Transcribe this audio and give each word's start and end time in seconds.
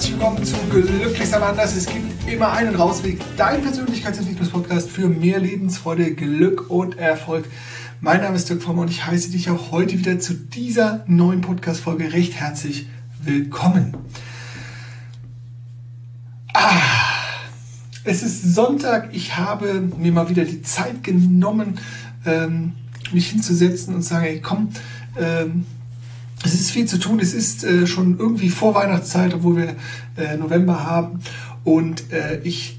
herzlich 0.00 0.18
willkommen 0.18 0.44
zu 0.46 0.56
Glücklich 0.70 1.28
sein 1.28 1.42
anders. 1.42 1.76
Es 1.76 1.84
gibt 1.84 2.26
immer 2.26 2.52
einen 2.52 2.74
Rausweg. 2.74 3.20
Dein 3.36 3.60
Persönlichkeitsentwicklungspodcast 3.60 4.88
für 4.88 5.08
mehr 5.08 5.38
Lebensfreude, 5.38 6.14
Glück 6.14 6.70
und 6.70 6.96
Erfolg. 6.96 7.44
Mein 8.00 8.22
Name 8.22 8.36
ist 8.36 8.48
Dirk 8.48 8.62
Former 8.62 8.80
und 8.80 8.90
ich 8.90 9.04
heiße 9.04 9.30
dich 9.30 9.50
auch 9.50 9.72
heute 9.72 9.98
wieder 9.98 10.18
zu 10.18 10.32
dieser 10.32 11.04
neuen 11.06 11.42
Podcast-Folge 11.42 12.14
recht 12.14 12.32
herzlich 12.32 12.88
willkommen. 13.22 13.94
Ah, 16.54 16.80
es 18.04 18.22
ist 18.22 18.54
Sonntag. 18.54 19.10
Ich 19.12 19.36
habe 19.36 19.82
mir 19.98 20.12
mal 20.12 20.30
wieder 20.30 20.46
die 20.46 20.62
Zeit 20.62 21.04
genommen, 21.04 21.78
ähm, 22.24 22.72
mich 23.12 23.28
hinzusetzen 23.28 23.94
und 23.94 24.02
zu 24.02 24.08
sagen, 24.08 24.24
hey, 24.24 24.40
komm, 24.40 24.70
ähm, 25.18 25.66
es 26.44 26.54
ist 26.54 26.70
viel 26.70 26.86
zu 26.86 26.98
tun. 26.98 27.20
Es 27.20 27.34
ist 27.34 27.64
äh, 27.64 27.86
schon 27.86 28.18
irgendwie 28.18 28.48
vor 28.48 28.74
Weihnachtszeit, 28.74 29.34
obwohl 29.34 29.56
wir 29.56 29.76
äh, 30.16 30.36
November 30.36 30.84
haben. 30.84 31.20
Und 31.64 32.12
äh, 32.12 32.40
ich 32.42 32.78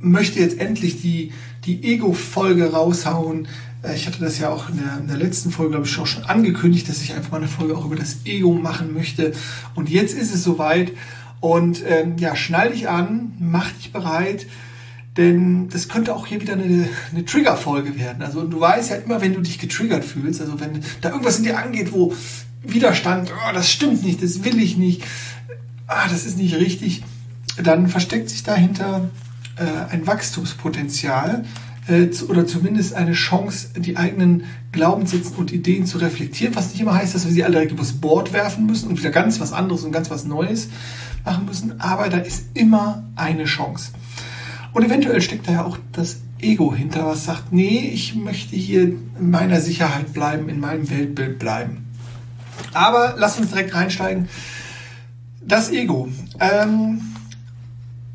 möchte 0.00 0.40
jetzt 0.40 0.58
endlich 0.58 1.00
die, 1.00 1.32
die 1.64 1.84
Ego-Folge 1.84 2.72
raushauen. 2.72 3.48
Äh, 3.82 3.94
ich 3.94 4.06
hatte 4.06 4.20
das 4.20 4.38
ja 4.38 4.50
auch 4.50 4.68
in 4.68 4.78
der, 4.78 4.98
in 4.98 5.06
der 5.06 5.16
letzten 5.16 5.50
Folge, 5.50 5.72
glaube 5.72 5.86
ich, 5.86 5.98
auch 5.98 6.06
schon 6.06 6.24
angekündigt, 6.24 6.88
dass 6.88 7.02
ich 7.02 7.14
einfach 7.14 7.32
mal 7.32 7.38
eine 7.38 7.48
Folge 7.48 7.76
auch 7.76 7.84
über 7.84 7.96
das 7.96 8.18
Ego 8.24 8.52
machen 8.52 8.92
möchte. 8.92 9.32
Und 9.74 9.88
jetzt 9.88 10.16
ist 10.16 10.34
es 10.34 10.42
soweit. 10.42 10.92
Und 11.40 11.84
ähm, 11.86 12.16
ja, 12.18 12.34
schnall 12.34 12.72
dich 12.72 12.88
an, 12.88 13.32
mach 13.38 13.70
dich 13.72 13.92
bereit. 13.92 14.46
Denn 15.16 15.68
das 15.68 15.88
könnte 15.88 16.14
auch 16.14 16.26
hier 16.26 16.40
wieder 16.40 16.52
eine, 16.52 16.88
eine 17.12 17.24
Trigger-Folge 17.24 17.98
werden. 17.98 18.22
Also 18.22 18.44
du 18.44 18.60
weißt 18.60 18.90
ja 18.90 18.96
immer, 18.96 19.20
wenn 19.20 19.34
du 19.34 19.40
dich 19.40 19.58
getriggert 19.58 20.04
fühlst, 20.04 20.40
also 20.40 20.60
wenn 20.60 20.80
da 21.00 21.10
irgendwas 21.10 21.38
in 21.38 21.44
dir 21.44 21.58
angeht, 21.58 21.92
wo 21.92 22.14
Widerstand, 22.62 23.32
oh, 23.32 23.52
das 23.52 23.70
stimmt 23.70 24.02
nicht, 24.04 24.22
das 24.22 24.44
will 24.44 24.60
ich 24.60 24.76
nicht, 24.76 25.04
ah, 25.86 26.08
das 26.08 26.26
ist 26.26 26.38
nicht 26.38 26.54
richtig, 26.56 27.02
dann 27.62 27.88
versteckt 27.88 28.30
sich 28.30 28.42
dahinter 28.42 29.10
äh, 29.56 29.92
ein 29.92 30.06
Wachstumspotenzial 30.06 31.44
äh, 31.88 32.10
zu, 32.10 32.28
oder 32.28 32.46
zumindest 32.46 32.94
eine 32.94 33.12
Chance, 33.12 33.68
die 33.76 33.96
eigenen 33.96 34.44
Glaubenssätze 34.72 35.34
und 35.36 35.52
Ideen 35.52 35.86
zu 35.86 35.98
reflektieren, 35.98 36.54
was 36.54 36.72
nicht 36.72 36.80
immer 36.80 36.94
heißt, 36.94 37.14
dass 37.14 37.24
wir 37.24 37.32
sie 37.32 37.44
alle 37.44 37.54
direkt 37.54 37.72
übers 37.72 37.92
Board 37.92 38.32
werfen 38.32 38.66
müssen 38.66 38.88
und 38.88 38.98
wieder 38.98 39.10
ganz 39.10 39.40
was 39.40 39.52
anderes 39.52 39.84
und 39.84 39.92
ganz 39.92 40.10
was 40.10 40.24
Neues 40.24 40.68
machen 41.24 41.46
müssen, 41.46 41.80
aber 41.80 42.08
da 42.08 42.18
ist 42.18 42.46
immer 42.54 43.04
eine 43.16 43.44
Chance. 43.44 43.92
Und 44.72 44.84
eventuell 44.84 45.20
steckt 45.20 45.48
da 45.48 45.52
ja 45.52 45.64
auch 45.64 45.78
das 45.92 46.20
Ego 46.40 46.74
hinter, 46.74 47.06
was 47.06 47.24
sagt, 47.24 47.52
nee, 47.52 47.90
ich 47.92 48.14
möchte 48.14 48.54
hier 48.54 48.82
in 48.82 49.30
meiner 49.30 49.60
Sicherheit 49.60 50.12
bleiben, 50.12 50.48
in 50.48 50.60
meinem 50.60 50.88
Weltbild 50.88 51.38
bleiben. 51.38 51.87
Aber 52.72 53.14
lass 53.18 53.38
uns 53.38 53.48
direkt 53.50 53.74
reinsteigen. 53.74 54.28
Das 55.40 55.70
Ego. 55.70 56.08
Ähm, 56.40 57.00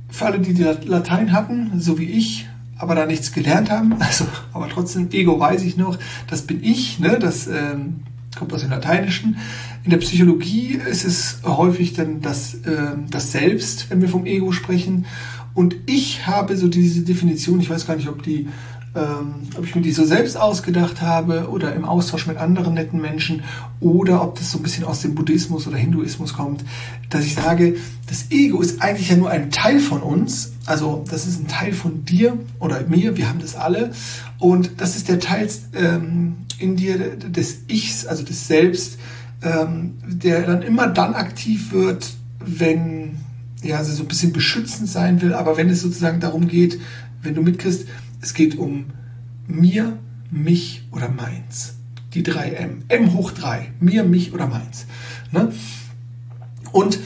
für 0.09 0.25
alle, 0.25 0.39
die, 0.39 0.53
die 0.53 0.63
Latein 0.87 1.31
hatten, 1.31 1.79
so 1.79 1.97
wie 1.97 2.05
ich, 2.05 2.47
aber 2.77 2.95
da 2.95 3.05
nichts 3.05 3.31
gelernt 3.31 3.71
haben, 3.71 3.93
also, 3.99 4.25
aber 4.53 4.69
trotzdem, 4.69 5.09
Ego 5.11 5.39
weiß 5.39 5.63
ich 5.63 5.77
noch, 5.77 5.97
das 6.27 6.43
bin 6.43 6.63
ich, 6.63 6.99
ne, 6.99 7.17
das 7.19 7.47
ähm, 7.47 8.01
kommt 8.37 8.53
aus 8.53 8.61
dem 8.61 8.69
Lateinischen. 8.69 9.37
In 9.83 9.89
der 9.89 9.97
Psychologie 9.97 10.79
ist 10.89 11.05
es 11.05 11.39
häufig 11.43 11.93
dann 11.93 12.21
das, 12.21 12.55
ähm, 12.65 13.05
das 13.09 13.31
Selbst, 13.31 13.89
wenn 13.89 14.01
wir 14.01 14.09
vom 14.09 14.25
Ego 14.25 14.51
sprechen. 14.51 15.05
Und 15.53 15.75
ich 15.85 16.25
habe 16.25 16.57
so 16.57 16.67
diese 16.67 17.01
Definition, 17.01 17.59
ich 17.59 17.69
weiß 17.69 17.85
gar 17.85 17.95
nicht, 17.95 18.09
ob 18.09 18.23
die 18.23 18.47
ähm, 18.95 19.47
ob 19.57 19.65
ich 19.65 19.75
mir 19.75 19.81
die 19.81 19.91
so 19.91 20.05
selbst 20.05 20.37
ausgedacht 20.37 21.01
habe 21.01 21.49
oder 21.49 21.73
im 21.73 21.85
Austausch 21.85 22.27
mit 22.27 22.37
anderen 22.37 22.75
netten 22.75 23.01
Menschen 23.01 23.43
oder 23.79 24.21
ob 24.21 24.35
das 24.35 24.51
so 24.51 24.59
ein 24.59 24.63
bisschen 24.63 24.83
aus 24.83 25.01
dem 25.01 25.15
Buddhismus 25.15 25.67
oder 25.67 25.77
Hinduismus 25.77 26.33
kommt, 26.33 26.63
dass 27.09 27.25
ich 27.25 27.33
sage, 27.33 27.75
das 28.07 28.29
Ego 28.29 28.61
ist 28.61 28.81
eigentlich 28.81 29.09
ja 29.09 29.15
nur 29.15 29.31
ein 29.31 29.49
Teil 29.49 29.79
von 29.79 30.01
uns, 30.01 30.53
also 30.65 31.03
das 31.09 31.25
ist 31.25 31.39
ein 31.41 31.47
Teil 31.47 31.73
von 31.73 32.05
dir 32.05 32.37
oder 32.59 32.81
mir, 32.87 33.17
wir 33.17 33.29
haben 33.29 33.39
das 33.39 33.55
alle. 33.55 33.91
Und 34.39 34.71
das 34.77 34.95
ist 34.95 35.09
der 35.09 35.19
Teil 35.19 35.49
ähm, 35.73 36.35
in 36.59 36.75
dir 36.75 37.17
des 37.17 37.61
Ichs, 37.67 38.05
also 38.05 38.23
des 38.23 38.47
Selbst, 38.47 38.99
ähm, 39.41 39.95
der 40.05 40.43
dann 40.43 40.61
immer 40.61 40.87
dann 40.87 41.15
aktiv 41.15 41.71
wird, 41.71 42.13
wenn 42.39 43.17
ja, 43.63 43.77
also 43.77 43.93
so 43.93 44.03
ein 44.03 44.07
bisschen 44.07 44.33
beschützend 44.33 44.89
sein 44.89 45.21
will, 45.21 45.33
aber 45.33 45.57
wenn 45.57 45.69
es 45.69 45.81
sozusagen 45.81 46.19
darum 46.19 46.47
geht, 46.47 46.79
wenn 47.21 47.33
du 47.33 47.41
mitkriegst, 47.41 47.87
es 48.23 48.33
geht 48.33 48.57
um 48.57 48.85
mir, 49.47 49.99
mich 50.31 50.83
oder 50.91 51.09
meins. 51.09 51.75
Die 52.13 52.23
drei 52.23 52.51
M. 52.51 52.83
M 52.87 53.13
hoch 53.13 53.31
drei. 53.31 53.73
Mir, 53.81 54.05
mich 54.05 54.33
oder 54.33 54.47
meins. 54.47 54.85
Ne? 55.31 55.51
Und 56.71 56.99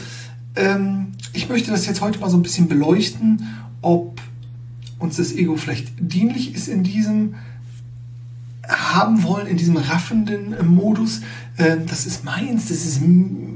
ähm, 0.56 1.08
ich 1.34 1.50
möchte 1.50 1.72
das 1.72 1.88
jetzt 1.88 2.02
heute 2.02 2.20
mal 2.20 2.30
so 2.30 2.38
ein 2.38 2.44
bisschen 2.44 2.68
beleuchten, 2.68 3.48
ob 3.82 4.22
uns 5.00 5.18
das 5.18 5.34
Ego 5.34 5.58
vielleicht 5.58 5.92
dienlich 6.00 6.54
ist 6.54 6.68
in 6.68 6.84
diesem 6.84 7.36
haben 8.68 9.24
wollen, 9.24 9.48
in 9.48 9.58
diesem 9.58 9.78
raffenden 9.78 10.56
Modus. 10.68 11.22
Ähm, 11.58 11.88
das 11.88 12.06
ist 12.06 12.26
meins, 12.26 12.68
das 12.68 12.86
ist, 12.86 13.02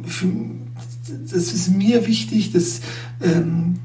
für, 0.05 0.27
das 1.29 1.53
ist 1.53 1.69
mir 1.69 2.07
wichtig, 2.07 2.53
das 2.53 2.81
ähm, 3.21 3.75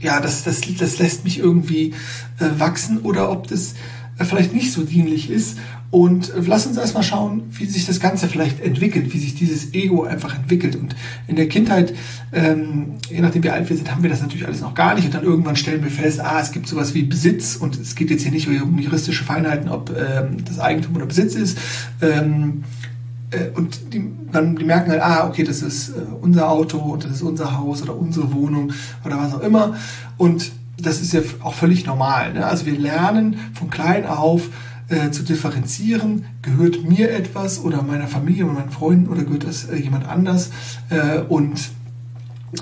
ja, 0.00 0.20
das, 0.20 0.44
das, 0.44 0.60
das 0.78 0.98
lässt 0.98 1.24
mich 1.24 1.38
irgendwie 1.38 1.94
äh, 2.38 2.58
wachsen 2.58 2.98
oder 2.98 3.30
ob 3.30 3.46
das 3.48 3.74
äh, 4.18 4.24
vielleicht 4.24 4.54
nicht 4.54 4.72
so 4.72 4.82
dienlich 4.82 5.30
ist. 5.30 5.58
Und 5.90 6.30
äh, 6.30 6.40
lass 6.46 6.66
uns 6.66 6.76
erstmal 6.76 7.02
schauen, 7.02 7.42
wie 7.50 7.66
sich 7.66 7.84
das 7.86 7.98
Ganze 7.98 8.28
vielleicht 8.28 8.60
entwickelt, 8.60 9.12
wie 9.12 9.18
sich 9.18 9.34
dieses 9.34 9.74
Ego 9.74 10.04
einfach 10.04 10.36
entwickelt. 10.36 10.76
Und 10.76 10.94
in 11.26 11.36
der 11.36 11.48
Kindheit, 11.48 11.94
ähm, 12.32 12.98
je 13.08 13.20
nachdem 13.20 13.42
wie 13.42 13.50
alt 13.50 13.68
wir 13.68 13.76
sind, 13.76 13.90
haben 13.90 14.02
wir 14.02 14.10
das 14.10 14.22
natürlich 14.22 14.46
alles 14.46 14.60
noch 14.60 14.74
gar 14.74 14.94
nicht. 14.94 15.04
Und 15.06 15.14
dann 15.14 15.24
irgendwann 15.24 15.56
stellen 15.56 15.82
wir 15.82 15.90
fest, 15.90 16.20
ah, 16.20 16.40
es 16.40 16.52
gibt 16.52 16.68
sowas 16.68 16.94
wie 16.94 17.02
Besitz. 17.02 17.56
Und 17.56 17.78
es 17.78 17.96
geht 17.96 18.10
jetzt 18.10 18.22
hier 18.22 18.30
nicht 18.30 18.46
um 18.48 18.78
juristische 18.78 19.24
Feinheiten, 19.24 19.68
ob 19.68 19.90
ähm, 19.90 20.44
das 20.44 20.60
Eigentum 20.60 20.94
oder 20.96 21.06
Besitz 21.06 21.34
ist. 21.34 21.58
Ähm, 22.00 22.62
äh, 22.62 22.79
und 23.54 23.92
die, 23.92 24.10
dann, 24.32 24.56
die 24.56 24.64
merken 24.64 24.90
halt, 24.90 25.02
ah, 25.02 25.28
okay, 25.28 25.44
das 25.44 25.62
ist 25.62 25.90
äh, 25.90 26.02
unser 26.20 26.50
Auto 26.50 26.78
und 26.78 27.04
das 27.04 27.12
ist 27.12 27.22
unser 27.22 27.58
Haus 27.58 27.82
oder 27.82 27.96
unsere 27.96 28.32
Wohnung 28.32 28.72
oder 29.04 29.18
was 29.18 29.34
auch 29.34 29.40
immer. 29.40 29.76
Und 30.16 30.52
das 30.78 31.00
ist 31.00 31.12
ja 31.12 31.20
auch 31.42 31.54
völlig 31.54 31.86
normal. 31.86 32.32
Ne? 32.32 32.46
Also 32.46 32.66
wir 32.66 32.78
lernen 32.78 33.38
von 33.54 33.70
klein 33.70 34.06
auf 34.06 34.50
äh, 34.88 35.10
zu 35.10 35.22
differenzieren, 35.22 36.24
gehört 36.42 36.82
mir 36.82 37.10
etwas 37.10 37.62
oder 37.62 37.82
meiner 37.82 38.08
Familie 38.08 38.44
oder 38.44 38.54
meinen 38.54 38.70
Freunden 38.70 39.08
oder 39.08 39.22
gehört 39.22 39.46
das 39.46 39.68
äh, 39.68 39.76
jemand 39.76 40.08
anders. 40.08 40.50
Äh, 40.88 41.20
und 41.20 41.70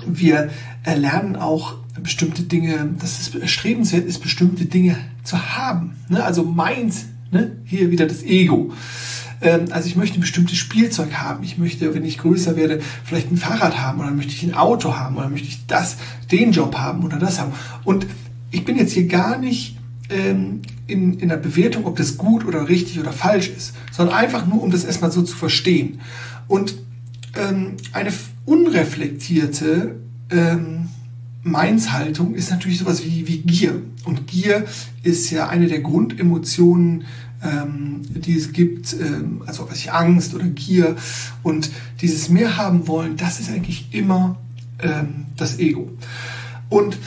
wir 0.05 0.49
lernen 0.85 1.35
auch 1.35 1.75
bestimmte 2.01 2.43
Dinge, 2.43 2.93
dass 2.99 3.19
es 3.19 3.35
erstrebenswert 3.35 4.05
ist, 4.05 4.21
bestimmte 4.21 4.65
Dinge 4.65 4.95
zu 5.23 5.57
haben. 5.57 5.95
Ne? 6.09 6.23
Also 6.23 6.43
meins, 6.43 7.05
ne? 7.31 7.57
hier 7.65 7.89
wieder 7.89 8.05
das 8.05 8.21
Ego. 8.23 8.71
Ähm, 9.41 9.65
also 9.71 9.87
ich 9.87 9.95
möchte 9.95 10.17
ein 10.17 10.21
bestimmtes 10.21 10.57
Spielzeug 10.57 11.13
haben. 11.13 11.43
Ich 11.43 11.57
möchte, 11.57 11.93
wenn 11.93 12.05
ich 12.05 12.17
größer 12.17 12.55
werde, 12.55 12.81
vielleicht 13.03 13.31
ein 13.31 13.37
Fahrrad 13.37 13.79
haben 13.79 13.99
oder 13.99 14.11
möchte 14.11 14.33
ich 14.33 14.43
ein 14.43 14.53
Auto 14.53 14.95
haben 14.95 15.17
oder 15.17 15.29
möchte 15.29 15.47
ich 15.47 15.65
das, 15.67 15.97
den 16.31 16.51
Job 16.51 16.77
haben 16.77 17.03
oder 17.03 17.17
das 17.17 17.39
haben. 17.39 17.53
Und 17.83 18.07
ich 18.51 18.65
bin 18.65 18.77
jetzt 18.77 18.93
hier 18.93 19.07
gar 19.07 19.37
nicht 19.37 19.77
ähm, 20.09 20.61
in, 20.87 21.19
in 21.19 21.29
der 21.29 21.37
Bewertung, 21.37 21.85
ob 21.85 21.97
das 21.97 22.17
gut 22.17 22.45
oder 22.45 22.67
richtig 22.67 22.99
oder 22.99 23.11
falsch 23.11 23.49
ist, 23.49 23.75
sondern 23.91 24.15
einfach 24.15 24.47
nur, 24.47 24.61
um 24.61 24.71
das 24.71 24.83
erstmal 24.83 25.11
so 25.11 25.21
zu 25.21 25.35
verstehen. 25.35 26.01
Und 26.47 26.75
ähm, 27.35 27.77
eine 27.93 28.11
unreflektierte 28.45 29.95
Mainshaltung 31.43 32.35
ist 32.35 32.51
natürlich 32.51 32.79
sowas 32.79 33.03
wie, 33.03 33.27
wie 33.27 33.39
Gier. 33.39 33.81
Und 34.05 34.27
Gier 34.27 34.65
ist 35.03 35.29
ja 35.31 35.47
eine 35.49 35.67
der 35.67 35.79
Grundemotionen 35.79 37.05
ähm, 37.43 38.01
die 38.09 38.37
es 38.37 38.51
gibt, 38.51 38.93
ähm, 38.93 39.43
also 39.45 39.69
was 39.69 39.77
ich 39.77 39.91
Angst 39.91 40.33
oder 40.33 40.45
Gier 40.45 40.95
und 41.43 41.71
dieses 42.01 42.29
mehr 42.29 42.57
haben 42.57 42.87
wollen, 42.87 43.17
das 43.17 43.39
ist 43.39 43.49
eigentlich 43.49 43.93
immer 43.93 44.37
ähm, 44.79 45.27
das 45.37 45.59
Ego. 45.59 45.89
Und 46.69 46.97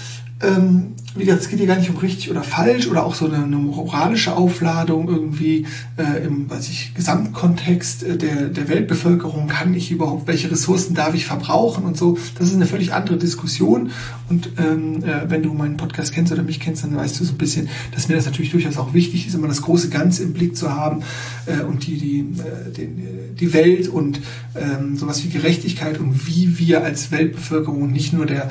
ähm, 0.40 0.94
wie 1.14 1.24
gesagt, 1.24 1.42
es 1.42 1.48
geht 1.48 1.58
hier 1.58 1.66
gar 1.66 1.76
nicht 1.76 1.90
um 1.90 1.96
richtig 1.96 2.30
oder 2.30 2.42
falsch 2.42 2.86
oder 2.86 3.04
auch 3.04 3.14
so 3.14 3.26
eine, 3.26 3.44
eine 3.44 3.56
moralische 3.56 4.34
Aufladung 4.34 5.08
irgendwie 5.08 5.66
äh, 5.96 6.24
im 6.24 6.50
weiß 6.50 6.68
ich, 6.70 6.94
Gesamtkontext 6.94 8.02
äh, 8.02 8.16
der, 8.16 8.48
der 8.48 8.68
Weltbevölkerung. 8.68 9.46
Kann 9.46 9.74
ich 9.74 9.90
überhaupt, 9.90 10.26
welche 10.26 10.50
Ressourcen 10.50 10.94
darf 10.94 11.14
ich 11.14 11.26
verbrauchen 11.26 11.84
und 11.84 11.98
so. 11.98 12.18
Das 12.38 12.48
ist 12.48 12.54
eine 12.54 12.66
völlig 12.66 12.94
andere 12.94 13.18
Diskussion. 13.18 13.90
Und 14.30 14.50
ähm, 14.58 15.04
äh, 15.04 15.28
wenn 15.28 15.42
du 15.42 15.52
meinen 15.52 15.76
Podcast 15.76 16.12
kennst 16.12 16.32
oder 16.32 16.42
mich 16.42 16.60
kennst, 16.60 16.84
dann 16.84 16.96
weißt 16.96 17.20
du 17.20 17.24
so 17.24 17.32
ein 17.32 17.38
bisschen, 17.38 17.68
dass 17.94 18.08
mir 18.08 18.14
das 18.14 18.24
natürlich 18.24 18.50
durchaus 18.50 18.78
auch 18.78 18.94
wichtig 18.94 19.26
ist, 19.26 19.34
immer 19.34 19.48
das 19.48 19.62
große 19.62 19.90
Ganze 19.90 20.22
im 20.22 20.32
Blick 20.32 20.56
zu 20.56 20.74
haben 20.74 21.02
äh, 21.46 21.62
und 21.62 21.86
die, 21.86 21.98
die, 21.98 22.20
äh, 22.20 22.72
den, 22.72 23.36
die 23.38 23.52
Welt 23.52 23.88
und 23.88 24.20
ähm, 24.54 24.96
sowas 24.96 25.22
wie 25.24 25.28
Gerechtigkeit 25.28 26.00
und 26.00 26.26
wie 26.26 26.58
wir 26.58 26.82
als 26.82 27.10
Weltbevölkerung 27.10 27.90
nicht 27.92 28.14
nur 28.14 28.24
der 28.24 28.50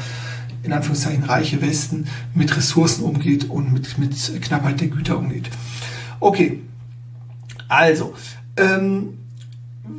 in 0.63 0.73
Anführungszeichen 0.73 1.23
reiche 1.23 1.61
Westen 1.61 2.07
mit 2.33 2.55
Ressourcen 2.55 3.03
umgeht 3.03 3.49
und 3.49 3.73
mit, 3.73 3.97
mit 3.97 4.41
Knappheit 4.41 4.81
der 4.81 4.87
Güter 4.89 5.17
umgeht. 5.17 5.49
Okay, 6.19 6.61
also, 7.67 8.13
ähm, 8.57 9.17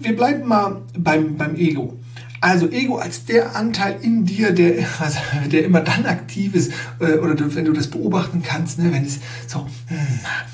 wir 0.01 0.15
bleiben 0.15 0.47
mal 0.47 0.83
beim, 0.97 1.37
beim 1.37 1.57
Ego. 1.57 1.99
Also 2.41 2.69
Ego 2.69 2.97
als 2.97 3.25
der 3.25 3.55
Anteil 3.55 3.99
in 4.03 4.25
dir, 4.25 4.53
der, 4.53 4.85
also, 4.99 5.19
der 5.51 5.65
immer 5.65 5.81
dann 5.81 6.07
aktiv 6.07 6.55
ist, 6.55 6.73
äh, 7.01 7.15
oder 7.15 7.55
wenn 7.55 7.65
du 7.65 7.73
das 7.73 7.87
beobachten 7.87 8.43
kannst, 8.43 8.79
ne, 8.79 8.93
wenn 8.93 9.05
es 9.05 9.21
so, 9.47 9.67
hm, 9.87 9.99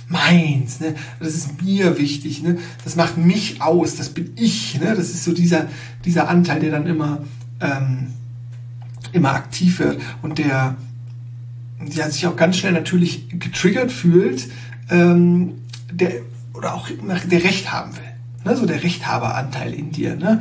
meins, 0.09 0.81
ne, 0.81 0.95
das 1.19 1.35
ist 1.35 1.63
mir 1.63 1.99
wichtig, 1.99 2.43
ne, 2.43 2.59
das 2.85 2.95
macht 2.97 3.17
mich 3.17 3.63
aus, 3.63 3.97
das 3.97 4.11
bin 4.11 4.33
ich, 4.37 4.79
ne, 4.79 4.95
das 4.95 5.11
ist 5.11 5.25
so 5.25 5.33
dieser, 5.33 5.67
dieser 6.05 6.29
Anteil, 6.29 6.61
der 6.61 6.71
dann 6.71 6.87
immer, 6.87 7.25
ähm, 7.61 8.09
immer 9.13 9.33
aktiv 9.33 9.79
wird 9.79 10.01
und 10.23 10.39
der, 10.39 10.77
der 11.81 12.11
sich 12.11 12.27
auch 12.27 12.37
ganz 12.37 12.57
schnell 12.57 12.73
natürlich 12.73 13.29
getriggert 13.31 13.93
fühlt, 13.93 14.49
ähm, 14.91 15.55
der, 15.93 16.13
oder 16.55 16.75
auch 16.75 16.89
der 16.89 17.45
Recht 17.45 17.73
haben 17.73 17.95
will. 17.97 18.03
Ne, 18.45 18.57
so 18.57 18.67
der 18.67 18.83
Rechthaberanteil 18.83 19.75
in 19.75 19.91
dir. 19.91 20.17
Ne? 20.17 20.41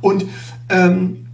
Und 0.00 0.26
ähm, 0.68 1.28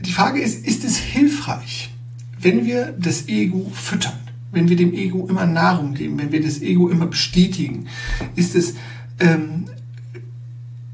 die 0.00 0.12
Frage 0.12 0.40
ist, 0.40 0.66
ist 0.66 0.84
es 0.84 0.96
hilfreich, 0.96 1.90
wenn 2.38 2.64
wir 2.64 2.94
das 2.98 3.28
Ego 3.28 3.70
füttern, 3.74 4.18
wenn 4.52 4.68
wir 4.68 4.76
dem 4.76 4.94
Ego 4.94 5.26
immer 5.28 5.46
Nahrung 5.46 5.94
geben, 5.94 6.18
wenn 6.18 6.32
wir 6.32 6.42
das 6.42 6.60
Ego 6.60 6.88
immer 6.88 7.06
bestätigen? 7.06 7.86
Ist 8.36 8.54
es 8.54 8.74
ähm, 9.18 9.66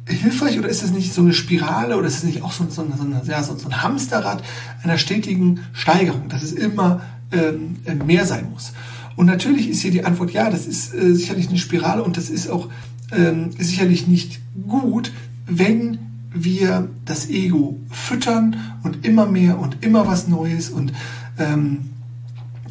hilfreich 0.06 0.58
oder 0.58 0.69
ist 0.69 0.82
es 0.82 0.93
nicht 0.93 1.12
so 1.12 1.23
eine 1.23 1.32
Spirale 1.32 1.97
oder 1.97 2.06
ist 2.06 2.19
es 2.19 2.25
nicht 2.25 2.43
auch 2.43 2.53
so, 2.53 2.64
so, 2.69 2.87
so, 2.97 3.31
ja, 3.31 3.43
so 3.43 3.56
ein 3.69 3.82
Hamsterrad 3.82 4.43
einer 4.82 4.99
stetigen 4.99 5.61
Steigerung, 5.73 6.29
dass 6.29 6.43
es 6.43 6.53
immer 6.53 7.03
ähm, 7.32 7.76
mehr 8.06 8.25
sein 8.25 8.50
muss? 8.50 8.73
Und 9.17 9.26
natürlich 9.26 9.69
ist 9.69 9.81
hier 9.81 9.91
die 9.91 10.05
Antwort 10.05 10.31
ja, 10.31 10.50
das 10.50 10.67
ist 10.67 10.94
äh, 10.94 11.14
sicherlich 11.14 11.49
eine 11.49 11.58
Spirale 11.58 12.05
und 12.05 12.17
das 12.17 12.31
ist 12.31 12.50
auch 12.50 12.69
ähm, 13.12 13.50
sicherlich 13.58 14.06
nicht 14.06 14.41
gut, 14.69 15.12
wenn 15.47 15.99
wir 16.32 16.88
das 17.05 17.29
Ego 17.31 17.81
füttern 17.91 18.56
und 18.82 19.06
immer 19.06 19.26
mehr 19.26 19.58
und 19.58 19.85
immer 19.85 20.06
was 20.06 20.29
Neues 20.29 20.70
und 20.70 20.93
ähm, 21.38 21.91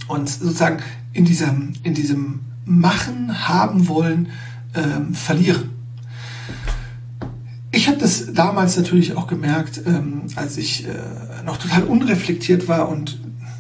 uns 0.08 0.40
sozusagen 0.40 0.84
in 1.14 1.26
diesem, 1.26 1.74
in 1.84 1.94
diesem 1.94 2.42
Machen, 2.66 3.48
haben 3.48 3.88
wollen, 3.88 4.30
ähm, 4.76 5.14
verlieren. 5.14 5.75
Ich 7.76 7.90
habe 7.90 7.98
das 7.98 8.32
damals 8.34 8.78
natürlich 8.78 9.18
auch 9.18 9.28
gemerkt, 9.28 9.82
ähm, 9.86 10.22
als 10.38 10.56
ich 10.56 10.88
äh, 10.88 10.94
noch 11.46 11.58
total 11.58 11.84
unreflektiert 11.84 12.70
war 12.70 12.88
und 12.88 13.20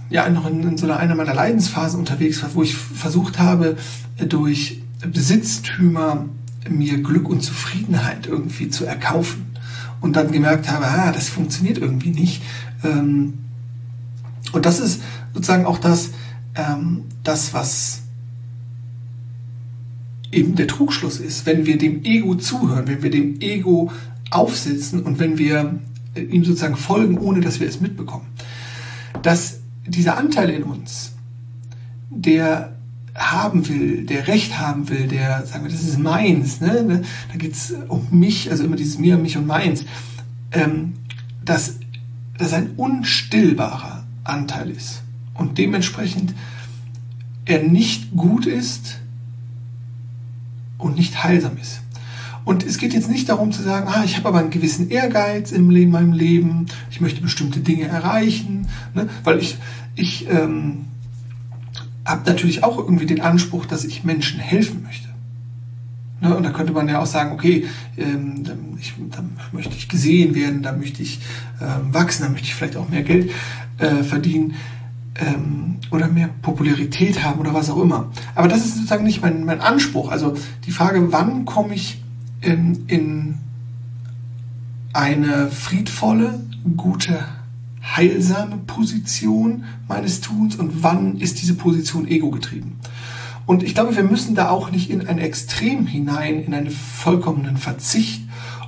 ja 0.09 0.29
noch 0.29 0.49
in, 0.49 0.63
in 0.63 0.77
so 0.77 0.85
einer, 0.85 0.97
einer 0.97 1.15
meiner 1.15 1.33
Leidensphasen 1.33 1.99
unterwegs 1.99 2.41
war, 2.41 2.55
wo 2.55 2.63
ich 2.63 2.77
versucht 2.77 3.39
habe, 3.39 3.75
durch 4.17 4.81
Besitztümer 5.05 6.29
mir 6.69 7.03
Glück 7.03 7.27
und 7.27 7.41
Zufriedenheit 7.41 8.25
irgendwie 8.25 8.69
zu 8.69 8.85
erkaufen 8.85 9.47
und 9.99 10.15
dann 10.15 10.31
gemerkt 10.31 10.71
habe, 10.71 10.85
ah, 10.87 11.11
das 11.11 11.27
funktioniert 11.27 11.77
irgendwie 11.77 12.11
nicht. 12.11 12.41
Ähm, 12.85 13.33
und 14.53 14.65
das 14.65 14.79
ist 14.79 15.01
sozusagen 15.33 15.65
auch 15.65 15.77
das, 15.77 16.11
ähm, 16.55 17.03
das, 17.21 17.53
was 17.53 18.03
eben 20.35 20.55
der 20.55 20.67
Trugschluss 20.67 21.19
ist, 21.19 21.45
wenn 21.45 21.65
wir 21.65 21.77
dem 21.77 22.03
Ego 22.03 22.35
zuhören, 22.35 22.87
wenn 22.87 23.01
wir 23.01 23.09
dem 23.09 23.39
Ego 23.39 23.91
aufsitzen 24.31 25.03
und 25.03 25.19
wenn 25.19 25.37
wir 25.37 25.79
ihm 26.15 26.43
sozusagen 26.43 26.75
folgen, 26.75 27.17
ohne 27.17 27.41
dass 27.41 27.59
wir 27.59 27.67
es 27.67 27.81
mitbekommen. 27.81 28.27
Dass 29.21 29.59
dieser 29.87 30.17
Anteil 30.17 30.49
in 30.49 30.63
uns, 30.63 31.13
der 32.09 32.75
haben 33.13 33.67
will, 33.69 34.05
der 34.05 34.27
Recht 34.27 34.59
haben 34.59 34.89
will, 34.89 35.07
der 35.07 35.45
sagen 35.45 35.63
wir, 35.63 35.71
das 35.71 35.83
ist 35.83 35.97
meins, 35.97 36.59
ne? 36.59 36.83
ne 36.83 37.01
da 37.31 37.37
geht's 37.37 37.73
um 37.87 38.07
mich, 38.11 38.51
also 38.51 38.65
immer 38.65 38.75
dieses 38.75 38.97
mir, 38.97 39.17
mich 39.17 39.37
und 39.37 39.47
meins, 39.47 39.85
ähm, 40.51 40.93
dass 41.43 41.77
das 42.37 42.51
ein 42.51 42.71
unstillbarer 42.75 44.05
Anteil 44.25 44.69
ist 44.69 45.01
und 45.33 45.57
dementsprechend 45.57 46.33
er 47.45 47.63
nicht 47.63 48.11
gut 48.15 48.45
ist 48.45 48.99
und 50.85 50.95
nicht 50.95 51.23
heilsam 51.23 51.57
ist. 51.59 51.81
Und 52.45 52.63
es 52.63 52.77
geht 52.77 52.93
jetzt 52.93 53.09
nicht 53.09 53.27
darum 53.27 53.51
zu 53.51 53.63
sagen, 53.63 53.87
ah, 53.89 54.03
ich 54.05 54.17
habe 54.17 54.27
aber 54.27 54.37
einen 54.37 54.51
gewissen 54.51 54.91
Ehrgeiz 54.91 55.51
Leben, 55.71 55.91
meinem 55.91 56.13
Leben, 56.13 56.67
ich 56.91 57.01
möchte 57.01 57.21
bestimmte 57.21 57.59
Dinge 57.59 57.87
erreichen, 57.87 58.67
ne? 58.93 59.09
weil 59.23 59.39
ich, 59.39 59.57
ich 59.95 60.29
ähm, 60.29 60.85
habe 62.05 62.29
natürlich 62.29 62.63
auch 62.63 62.77
irgendwie 62.77 63.07
den 63.07 63.19
Anspruch, 63.19 63.65
dass 63.65 63.83
ich 63.83 64.03
Menschen 64.03 64.39
helfen 64.39 64.83
möchte. 64.83 65.09
Ne? 66.21 66.35
Und 66.35 66.43
da 66.43 66.51
könnte 66.51 66.71
man 66.71 66.87
ja 66.87 67.01
auch 67.01 67.07
sagen, 67.07 67.31
okay, 67.31 67.65
ähm, 67.97 68.43
ich, 68.79 68.93
da 69.09 69.23
möchte 69.51 69.75
ich 69.75 69.89
gesehen 69.89 70.35
werden, 70.35 70.61
da 70.61 70.71
möchte 70.71 71.01
ich 71.01 71.21
ähm, 71.59 71.95
wachsen, 71.95 72.23
da 72.23 72.29
möchte 72.29 72.45
ich 72.45 72.53
vielleicht 72.53 72.77
auch 72.77 72.89
mehr 72.89 73.01
Geld 73.01 73.31
äh, 73.79 74.03
verdienen 74.03 74.53
ähm, 75.17 75.77
oder 75.91 76.07
mehr 76.07 76.29
Popularität 76.41 77.23
haben 77.23 77.39
oder 77.39 77.53
was 77.53 77.69
auch 77.69 77.81
immer. 77.81 78.11
Aber 78.33 78.47
das 78.47 78.65
ist 78.65 78.75
sozusagen 78.75 79.03
nicht 79.03 79.21
mein, 79.21 79.45
mein 79.45 79.61
Anspruch. 79.61 80.11
Also 80.11 80.35
die 80.65 80.71
Frage, 80.71 81.11
wann 81.11 81.45
komme 81.45 81.73
ich 81.73 82.01
in, 82.41 82.85
in 82.87 83.37
eine 84.93 85.49
friedvolle, 85.49 86.41
gute 86.77 87.19
heilsame 87.83 88.57
Position 88.57 89.65
meines 89.87 90.21
Tuns 90.21 90.55
und 90.55 90.83
wann 90.83 91.17
ist 91.17 91.41
diese 91.41 91.53
Position 91.53 92.07
ego-getrieben. 92.07 92.79
Und 93.45 93.61
ich 93.61 93.75
glaube, 93.75 93.95
wir 93.95 94.03
müssen 94.03 94.33
da 94.33 94.49
auch 94.49 94.71
nicht 94.71 94.89
in 94.89 95.07
ein 95.07 95.19
Extrem 95.19 95.85
hinein, 95.85 96.41
in 96.41 96.53
einen 96.53 96.71
vollkommenen 96.71 97.57
Verzicht 97.57 98.24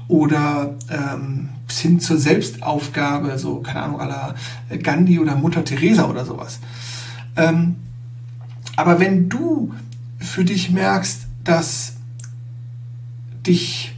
oder 0.07 0.75
ähm, 0.89 1.50
bis 1.68 1.80
hin 1.80 2.00
zur 2.00 2.18
Selbstaufgabe, 2.18 3.38
so, 3.38 3.59
keine 3.59 3.83
Ahnung, 3.83 4.00
aller 4.00 4.36
Gandhi 4.81 5.19
oder 5.19 5.36
Mutter 5.36 5.65
Teresa 5.65 6.06
oder 6.06 6.25
sowas. 6.25 6.59
Ähm, 7.36 7.75
aber 8.75 9.00
wenn 9.00 9.27
du 9.27 9.74
für 10.19 10.45
dich 10.45 10.71
merkst, 10.71 11.27
dass 11.44 11.95
dich 13.45 13.94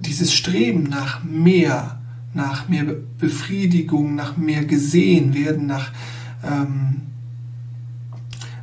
dieses 0.00 0.32
Streben 0.32 0.84
nach 0.84 1.22
mehr 1.24 2.00
nach 2.32 2.68
mehr 2.68 2.84
Befriedigung, 3.18 4.14
nach 4.14 4.36
mehr 4.36 4.64
gesehen 4.64 5.34
werden, 5.34 5.66
nach 5.66 5.90
ähm, 6.44 7.02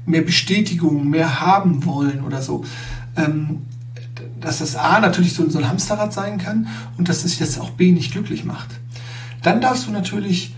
mehr 0.05 0.21
Bestätigung, 0.21 1.09
mehr 1.09 1.41
haben 1.41 1.85
wollen 1.85 2.23
oder 2.23 2.41
so. 2.41 2.63
Ähm, 3.17 3.63
dass 4.47 4.59
das 4.59 4.77
A 4.77 5.01
natürlich 5.01 5.33
so, 5.33 5.47
so 5.49 5.59
ein 5.59 5.67
Hamsterrad 5.67 6.13
sein 6.13 6.37
kann 6.37 6.67
und 6.97 7.09
dass 7.09 7.25
es 7.25 7.37
jetzt 7.37 7.59
auch 7.59 7.71
B 7.71 7.91
nicht 7.91 8.13
glücklich 8.13 8.45
macht. 8.45 8.69
Dann 9.43 9.59
darfst 9.59 9.87
du 9.87 9.91
natürlich 9.91 10.55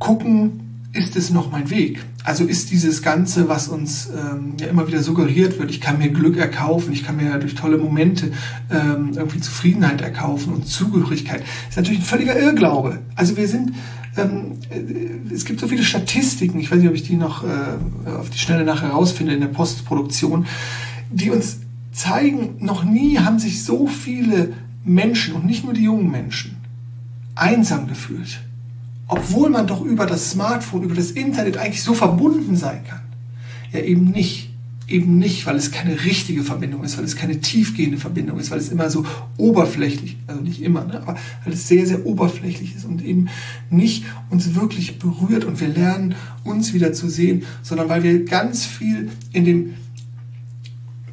gucken, 0.00 0.60
ist 0.92 1.14
es 1.14 1.30
noch 1.30 1.52
mein 1.52 1.70
Weg? 1.70 2.04
Also 2.24 2.44
ist 2.44 2.72
dieses 2.72 3.02
Ganze, 3.02 3.48
was 3.48 3.68
uns 3.68 4.08
ähm, 4.08 4.54
ja 4.58 4.66
immer 4.66 4.88
wieder 4.88 5.00
suggeriert 5.04 5.60
wird, 5.60 5.70
ich 5.70 5.80
kann 5.80 5.98
mir 5.98 6.08
Glück 6.08 6.36
erkaufen, 6.36 6.92
ich 6.92 7.04
kann 7.04 7.16
mir 7.16 7.38
durch 7.38 7.54
tolle 7.54 7.78
Momente 7.78 8.32
ähm, 8.72 9.12
irgendwie 9.14 9.38
Zufriedenheit 9.40 10.00
erkaufen 10.00 10.52
und 10.52 10.66
Zugehörigkeit, 10.66 11.44
ist 11.68 11.76
natürlich 11.76 12.00
ein 12.00 12.06
völliger 12.06 12.36
Irrglaube. 12.36 12.98
Also 13.14 13.36
wir 13.36 13.46
sind, 13.46 13.72
ähm, 14.16 14.58
äh, 14.70 15.32
es 15.32 15.44
gibt 15.44 15.60
so 15.60 15.68
viele 15.68 15.84
Statistiken, 15.84 16.58
ich 16.58 16.72
weiß 16.72 16.80
nicht, 16.80 16.88
ob 16.88 16.96
ich 16.96 17.04
die 17.04 17.16
noch 17.16 17.44
äh, 17.44 18.10
auf 18.18 18.30
die 18.30 18.38
Schnelle 18.38 18.64
nachher 18.64 18.90
rausfinde 18.90 19.32
in 19.32 19.40
der 19.40 19.48
Postproduktion, 19.48 20.46
die 21.12 21.30
uns 21.30 21.60
zeigen, 21.98 22.56
noch 22.60 22.84
nie 22.84 23.18
haben 23.18 23.38
sich 23.38 23.64
so 23.64 23.86
viele 23.86 24.54
Menschen 24.84 25.34
und 25.34 25.44
nicht 25.44 25.64
nur 25.64 25.74
die 25.74 25.84
jungen 25.84 26.10
Menschen 26.10 26.56
einsam 27.34 27.86
gefühlt 27.86 28.40
obwohl 29.08 29.48
man 29.48 29.66
doch 29.66 29.82
über 29.82 30.06
das 30.06 30.30
Smartphone, 30.30 30.84
über 30.84 30.94
das 30.94 31.10
Internet 31.10 31.56
eigentlich 31.56 31.82
so 31.82 31.94
verbunden 31.94 32.56
sein 32.56 32.84
kann. 32.86 33.00
Ja, 33.72 33.80
eben 33.80 34.10
nicht. 34.10 34.50
Eben 34.86 35.18
nicht, 35.18 35.44
weil 35.44 35.56
es 35.56 35.70
keine 35.70 36.02
richtige 36.04 36.42
Verbindung 36.42 36.82
ist, 36.82 36.96
weil 36.96 37.04
es 37.04 37.14
keine 37.14 37.40
tiefgehende 37.40 37.98
Verbindung 37.98 38.38
ist, 38.38 38.50
weil 38.50 38.58
es 38.58 38.70
immer 38.70 38.88
so 38.88 39.04
oberflächlich, 39.36 40.16
also 40.26 40.40
nicht 40.40 40.62
immer, 40.62 40.82
ne, 40.86 41.02
aber 41.02 41.16
weil 41.44 41.52
es 41.52 41.68
sehr, 41.68 41.86
sehr 41.86 42.06
oberflächlich 42.06 42.74
ist 42.74 42.86
und 42.86 43.04
eben 43.04 43.28
nicht 43.68 44.04
uns 44.30 44.54
wirklich 44.54 44.98
berührt 44.98 45.44
und 45.44 45.60
wir 45.60 45.68
lernen 45.68 46.14
uns 46.42 46.72
wieder 46.72 46.94
zu 46.94 47.10
sehen, 47.10 47.42
sondern 47.62 47.90
weil 47.90 48.02
wir 48.02 48.24
ganz 48.24 48.64
viel 48.64 49.10
in 49.34 49.44
dem 49.44 49.74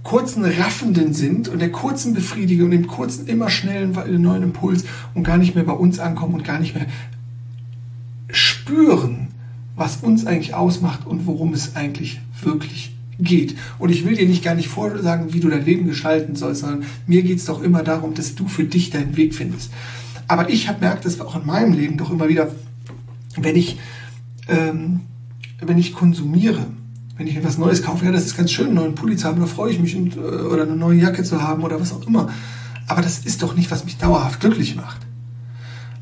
kurzen 0.05 0.45
Raffenden 0.45 1.13
sind 1.13 1.49
und 1.49 1.59
der 1.59 1.71
kurzen 1.71 2.13
Befriedigung, 2.13 2.69
dem 2.69 2.85
kurzen, 2.85 3.25
immer 3.27 3.49
schnellen 3.49 3.97
neuen 4.21 4.43
Impuls 4.43 4.85
und 5.15 5.23
gar 5.23 5.37
nicht 5.37 5.55
mehr 5.55 5.63
bei 5.63 5.73
uns 5.73 5.97
ankommen 5.97 6.35
und 6.35 6.43
gar 6.43 6.59
nicht 6.59 6.75
mehr 6.75 6.85
spüren, 8.29 9.29
was 9.75 9.97
uns 9.97 10.27
eigentlich 10.27 10.53
ausmacht 10.53 11.07
und 11.07 11.25
worum 11.25 11.53
es 11.53 11.75
eigentlich 11.75 12.21
wirklich 12.39 12.95
geht. 13.17 13.55
Und 13.79 13.89
ich 13.89 14.05
will 14.05 14.15
dir 14.15 14.27
nicht 14.27 14.43
gar 14.43 14.53
nicht 14.53 14.67
vorsagen, 14.67 15.33
wie 15.33 15.39
du 15.39 15.49
dein 15.49 15.65
Leben 15.65 15.87
gestalten 15.87 16.35
sollst, 16.35 16.61
sondern 16.61 16.85
mir 17.07 17.23
geht 17.23 17.39
es 17.39 17.45
doch 17.45 17.63
immer 17.63 17.81
darum, 17.81 18.13
dass 18.13 18.35
du 18.35 18.47
für 18.47 18.63
dich 18.63 18.91
deinen 18.91 19.17
Weg 19.17 19.33
findest. 19.33 19.71
Aber 20.27 20.51
ich 20.51 20.67
habe 20.67 20.81
merkt, 20.81 21.05
dass 21.05 21.19
auch 21.19 21.35
in 21.35 21.47
meinem 21.47 21.73
Leben 21.73 21.97
doch 21.97 22.11
immer 22.11 22.29
wieder, 22.29 22.51
wenn 23.37 23.55
ich, 23.55 23.79
ähm, 24.47 25.01
wenn 25.61 25.79
ich 25.79 25.93
konsumiere, 25.93 26.67
wenn 27.17 27.27
ich 27.27 27.37
etwas 27.37 27.57
Neues 27.57 27.83
kaufe, 27.83 28.05
ja, 28.05 28.11
das 28.11 28.25
ist 28.25 28.35
ganz 28.35 28.51
schön, 28.51 28.67
einen 28.67 28.75
neuen 28.75 28.95
Pulli 28.95 29.15
zu 29.15 29.27
haben, 29.27 29.39
da 29.39 29.47
freue 29.47 29.71
ich 29.71 29.79
mich 29.79 29.95
und, 29.95 30.15
äh, 30.17 30.19
oder 30.19 30.63
eine 30.63 30.75
neue 30.75 30.99
Jacke 30.99 31.23
zu 31.23 31.41
haben 31.41 31.63
oder 31.63 31.79
was 31.79 31.93
auch 31.93 32.05
immer. 32.05 32.29
Aber 32.87 33.01
das 33.01 33.19
ist 33.19 33.41
doch 33.41 33.55
nicht, 33.55 33.71
was 33.71 33.85
mich 33.85 33.97
dauerhaft 33.97 34.39
glücklich 34.39 34.75
macht. 34.75 35.01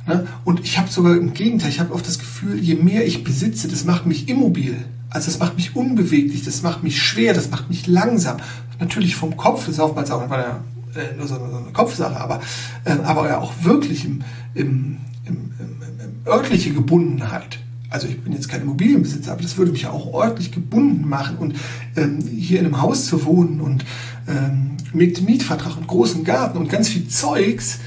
Ne? 0.08 0.28
Und 0.44 0.62
ich 0.62 0.78
habe 0.78 0.90
sogar 0.90 1.16
im 1.16 1.34
Gegenteil, 1.34 1.70
ich 1.70 1.80
habe 1.80 1.94
oft 1.94 2.08
das 2.08 2.20
Gefühl, 2.20 2.60
je 2.60 2.76
mehr 2.76 3.06
ich 3.06 3.24
besitze, 3.24 3.68
das 3.68 3.86
macht 3.86 4.06
mich 4.06 4.28
immobil. 4.28 4.76
Also 5.10 5.28
das 5.28 5.40
macht 5.40 5.56
mich 5.56 5.76
unbeweglich, 5.76 6.44
das 6.44 6.64
macht 6.64 6.84
mich 6.84 7.02
schwer, 7.02 7.34
das 7.34 7.52
macht 7.52 7.70
mich 7.70 7.88
langsam. 7.88 8.38
Natürlich 8.80 9.16
vom 9.16 9.38
Kopf, 9.38 9.66
das 9.66 9.76
ist 9.76 9.80
oftmals 9.80 10.12
auch 10.12 10.30
eine, 10.30 10.62
äh, 10.96 11.16
nur 11.16 11.28
so 11.28 11.36
eine, 11.36 11.72
Kopfsache, 11.72 12.20
aber, 12.20 12.42
äh, 12.84 12.92
aber 13.04 13.30
ja 13.30 13.38
auch 13.38 13.54
wirklich 13.62 14.04
im, 14.06 14.24
im, 14.56 14.98
im, 15.26 15.52
im 15.60 16.28
örtliche 16.28 16.74
Gebundenheit. 16.74 17.60
Also 17.94 18.08
ich 18.08 18.20
bin 18.20 18.34
jetzt 18.34 18.50
kein 18.50 18.64
Immobilienbesitzer, 18.64 19.34
aber 19.34 19.44
das 19.44 19.56
würde 19.56 19.72
mich 19.72 19.84
ja 19.84 19.92
auch 19.92 20.08
ordentlich 20.08 20.52
gebunden 20.52 21.08
machen 21.08 21.38
und 21.38 21.54
ähm, 21.96 22.18
hier 22.22 22.60
in 22.60 22.66
einem 22.66 22.82
Haus 22.82 23.06
zu 23.06 23.24
wohnen 23.24 23.62
und 23.62 23.86
ähm, 24.28 24.72
mit 24.94 25.22
Mietvertrag 25.22 25.78
und 25.78 25.86
großen 25.86 26.24
Garten 26.24 26.58
und 26.58 26.70
ganz 26.70 26.90
viel 26.90 27.08
Zeugs, 27.08 27.82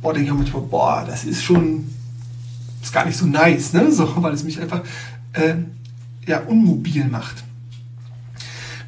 boah, 0.00 0.12
denke 0.12 0.26
ich 0.26 0.32
auch 0.32 0.38
manchmal, 0.38 0.62
boah, 0.62 1.04
das 1.04 1.24
ist 1.24 1.42
schon, 1.42 1.88
ist 2.80 2.92
gar 2.92 3.04
nicht 3.04 3.18
so 3.18 3.26
nice, 3.26 3.72
ne? 3.72 3.90
So, 3.90 4.08
weil 4.22 4.32
es 4.32 4.44
mich 4.44 4.60
einfach 4.60 4.82
äh, 5.32 5.54
ja, 6.24 6.38
unmobil 6.42 7.06
macht. 7.06 7.42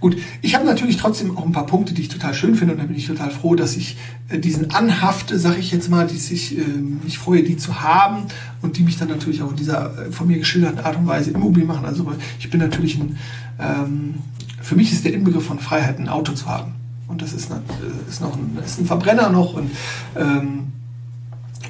Gut, 0.00 0.16
ich 0.40 0.54
habe 0.54 0.64
natürlich 0.64 0.96
trotzdem 0.96 1.36
auch 1.36 1.44
ein 1.44 1.52
paar 1.52 1.66
Punkte, 1.66 1.92
die 1.92 2.02
ich 2.02 2.08
total 2.08 2.32
schön 2.32 2.54
finde 2.54 2.72
und 2.72 2.80
da 2.80 2.86
bin 2.86 2.96
ich 2.96 3.06
total 3.06 3.30
froh, 3.30 3.54
dass 3.54 3.76
ich 3.76 3.98
äh, 4.30 4.38
diesen 4.38 4.70
anhafte, 4.70 5.38
sage 5.38 5.60
ich 5.60 5.70
jetzt 5.72 5.90
mal, 5.90 6.06
die 6.06 6.16
sich 6.16 6.56
äh, 6.56 6.62
mich 6.62 7.18
freue, 7.18 7.42
die 7.42 7.58
zu 7.58 7.82
haben 7.82 8.22
und 8.62 8.78
die 8.78 8.82
mich 8.82 8.96
dann 8.96 9.08
natürlich 9.08 9.42
auch 9.42 9.50
in 9.50 9.56
dieser 9.56 10.06
äh, 10.06 10.10
von 10.10 10.26
mir 10.26 10.38
geschilderten 10.38 10.80
Art 10.80 10.96
und 10.96 11.06
Weise 11.06 11.32
immobil 11.32 11.64
machen. 11.64 11.84
Also 11.84 12.10
ich 12.38 12.48
bin 12.48 12.60
natürlich 12.60 12.98
ein, 12.98 13.18
ähm, 13.58 14.14
für 14.62 14.74
mich 14.74 14.90
ist 14.90 15.04
der 15.04 15.12
Inbegriff 15.12 15.44
von 15.44 15.58
Freiheit, 15.58 15.98
ein 15.98 16.08
Auto 16.08 16.32
zu 16.32 16.46
haben. 16.46 16.72
Und 17.06 17.20
das 17.20 17.34
ist, 17.34 17.50
eine, 17.50 17.60
äh, 17.60 18.08
ist 18.08 18.22
noch 18.22 18.34
ein, 18.34 18.56
ist 18.64 18.80
ein 18.80 18.86
Verbrenner 18.86 19.28
noch 19.28 19.54
und 19.54 19.70
ähm, 20.16 20.70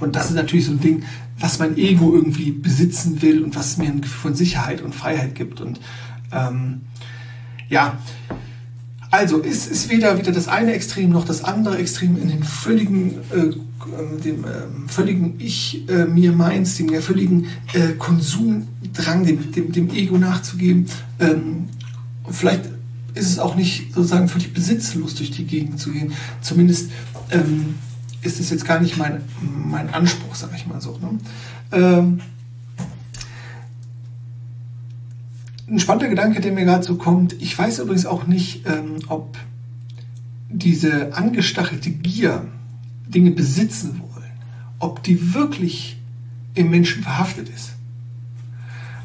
und 0.00 0.16
das 0.16 0.30
ist 0.30 0.34
natürlich 0.36 0.66
so 0.66 0.72
ein 0.72 0.80
Ding, 0.80 1.02
was 1.38 1.58
mein 1.58 1.76
Ego 1.76 2.14
irgendwie 2.14 2.52
besitzen 2.52 3.22
will 3.22 3.44
und 3.44 3.54
was 3.54 3.76
mir 3.76 3.88
ein 3.88 4.00
Gefühl 4.00 4.20
von 4.20 4.34
Sicherheit 4.34 4.80
und 4.82 4.94
Freiheit 4.94 5.34
gibt. 5.34 5.60
Und 5.60 5.80
ähm, 6.32 6.82
ja, 7.70 7.98
also 9.10 9.38
ist, 9.38 9.66
ist 9.68 9.88
weder 9.90 10.18
wieder 10.18 10.32
das 10.32 10.48
eine 10.48 10.72
Extrem 10.72 11.10
noch 11.10 11.24
das 11.24 11.42
andere 11.42 11.78
Extrem 11.78 12.20
in 12.20 12.28
den 12.28 12.44
völligen, 12.44 13.14
äh, 13.30 14.22
dem 14.24 14.44
äh, 14.44 14.48
völligen 14.88 15.34
Ich, 15.38 15.88
äh, 15.88 16.04
mir 16.04 16.32
meins, 16.32 16.76
dem 16.76 16.90
ja 16.90 17.00
völligen 17.00 17.46
äh, 17.72 17.94
Konsumdrang, 17.98 19.24
dem, 19.24 19.50
dem, 19.52 19.72
dem 19.72 19.90
Ego 19.90 20.18
nachzugeben. 20.18 20.86
Ähm, 21.18 21.68
vielleicht 22.30 22.66
ist 23.14 23.30
es 23.30 23.38
auch 23.38 23.56
nicht 23.56 23.94
sozusagen 23.94 24.28
völlig 24.28 24.52
besitzlos 24.52 25.16
durch 25.16 25.32
die 25.32 25.44
Gegend 25.44 25.80
zu 25.80 25.90
gehen. 25.90 26.12
Zumindest 26.40 26.90
ähm, 27.30 27.74
ist 28.22 28.38
es 28.38 28.50
jetzt 28.50 28.64
gar 28.64 28.80
nicht 28.80 28.96
mein, 28.96 29.22
mein 29.40 29.92
Anspruch, 29.92 30.34
sage 30.34 30.52
ich 30.56 30.66
mal 30.66 30.80
so. 30.80 30.98
Ne? 30.98 31.18
Ähm, 31.72 32.20
ein 35.70 35.78
spannender 35.78 36.08
Gedanke, 36.08 36.40
der 36.40 36.52
mir 36.52 36.64
gerade 36.64 36.82
so 36.82 36.96
kommt. 36.96 37.34
Ich 37.40 37.56
weiß 37.56 37.78
übrigens 37.78 38.06
auch 38.06 38.26
nicht, 38.26 38.66
ähm, 38.66 38.96
ob 39.08 39.38
diese 40.48 41.14
angestachelte 41.14 41.90
Gier, 41.90 42.46
Dinge 43.06 43.30
besitzen 43.30 44.00
wollen, 44.00 44.30
ob 44.78 45.02
die 45.02 45.34
wirklich 45.34 45.96
im 46.54 46.70
Menschen 46.70 47.02
verhaftet 47.02 47.48
ist. 47.48 47.72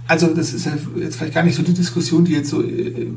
Also 0.07 0.33
das 0.33 0.53
ist 0.53 0.65
ja 0.65 0.73
jetzt 0.97 1.17
vielleicht 1.17 1.33
gar 1.33 1.43
nicht 1.43 1.55
so 1.55 1.63
die 1.63 1.73
Diskussion, 1.73 2.25
die 2.25 2.33
jetzt 2.33 2.49
so, 2.49 2.61
äh, 2.63 3.07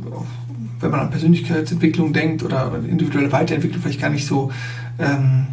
wenn 0.80 0.90
man 0.90 1.00
an 1.00 1.10
Persönlichkeitsentwicklung 1.10 2.12
denkt 2.12 2.42
oder 2.42 2.72
individuelle 2.88 3.32
Weiterentwicklung 3.32 3.82
vielleicht 3.82 4.00
gar 4.00 4.10
nicht 4.10 4.26
so 4.26 4.50
ähm, 4.98 5.46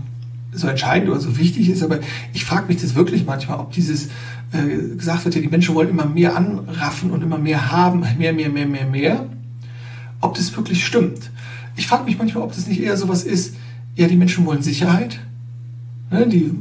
so 0.55 0.67
entscheidend 0.67 1.09
oder 1.09 1.19
so 1.19 1.37
wichtig 1.37 1.69
ist, 1.69 1.83
aber 1.83 1.99
ich 2.33 2.45
frage 2.45 2.67
mich 2.67 2.81
das 2.81 2.95
wirklich 2.95 3.25
manchmal, 3.25 3.59
ob 3.59 3.71
dieses 3.71 4.07
äh, 4.51 4.95
gesagt 4.95 5.25
wird, 5.25 5.35
ja, 5.35 5.41
die 5.41 5.47
Menschen 5.47 5.75
wollen 5.75 5.89
immer 5.89 6.05
mehr 6.05 6.35
anraffen 6.35 7.11
und 7.11 7.21
immer 7.21 7.37
mehr 7.37 7.71
haben, 7.71 8.01
mehr, 8.17 8.33
mehr, 8.33 8.49
mehr, 8.49 8.65
mehr, 8.65 8.85
mehr, 8.85 9.25
ob 10.21 10.35
das 10.35 10.55
wirklich 10.55 10.85
stimmt. 10.85 11.31
Ich 11.75 11.87
frage 11.87 12.05
mich 12.05 12.17
manchmal, 12.17 12.43
ob 12.43 12.53
das 12.53 12.67
nicht 12.67 12.81
eher 12.81 12.97
sowas 12.97 13.23
ist, 13.23 13.55
ja, 13.95 14.07
die 14.07 14.15
Menschen 14.15 14.45
wollen 14.45 14.61
Sicherheit. 14.61 15.19
Ne, 16.11 16.27
die, 16.27 16.51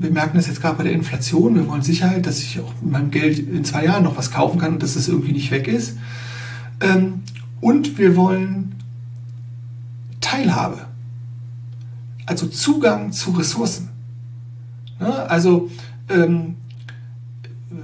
wir 0.00 0.10
merken 0.10 0.36
das 0.36 0.46
jetzt 0.46 0.60
gerade 0.60 0.76
bei 0.76 0.84
der 0.84 0.92
Inflation, 0.92 1.54
wir 1.54 1.66
wollen 1.68 1.82
Sicherheit, 1.82 2.26
dass 2.26 2.40
ich 2.40 2.60
auch 2.60 2.72
mit 2.82 2.92
meinem 2.92 3.10
Geld 3.10 3.38
in 3.38 3.64
zwei 3.64 3.84
Jahren 3.84 4.04
noch 4.04 4.16
was 4.16 4.30
kaufen 4.30 4.58
kann 4.58 4.74
und 4.74 4.82
dass 4.82 4.96
es 4.96 5.08
irgendwie 5.08 5.32
nicht 5.32 5.50
weg 5.50 5.68
ist. 5.68 5.96
Ähm, 6.80 7.22
und 7.60 7.98
wir 7.98 8.16
wollen 8.16 8.74
Teilhabe 10.20 10.87
also 12.28 12.46
Zugang 12.46 13.10
zu 13.12 13.30
Ressourcen. 13.30 13.88
Ja, 15.00 15.24
also 15.24 15.70
ähm, 16.10 16.56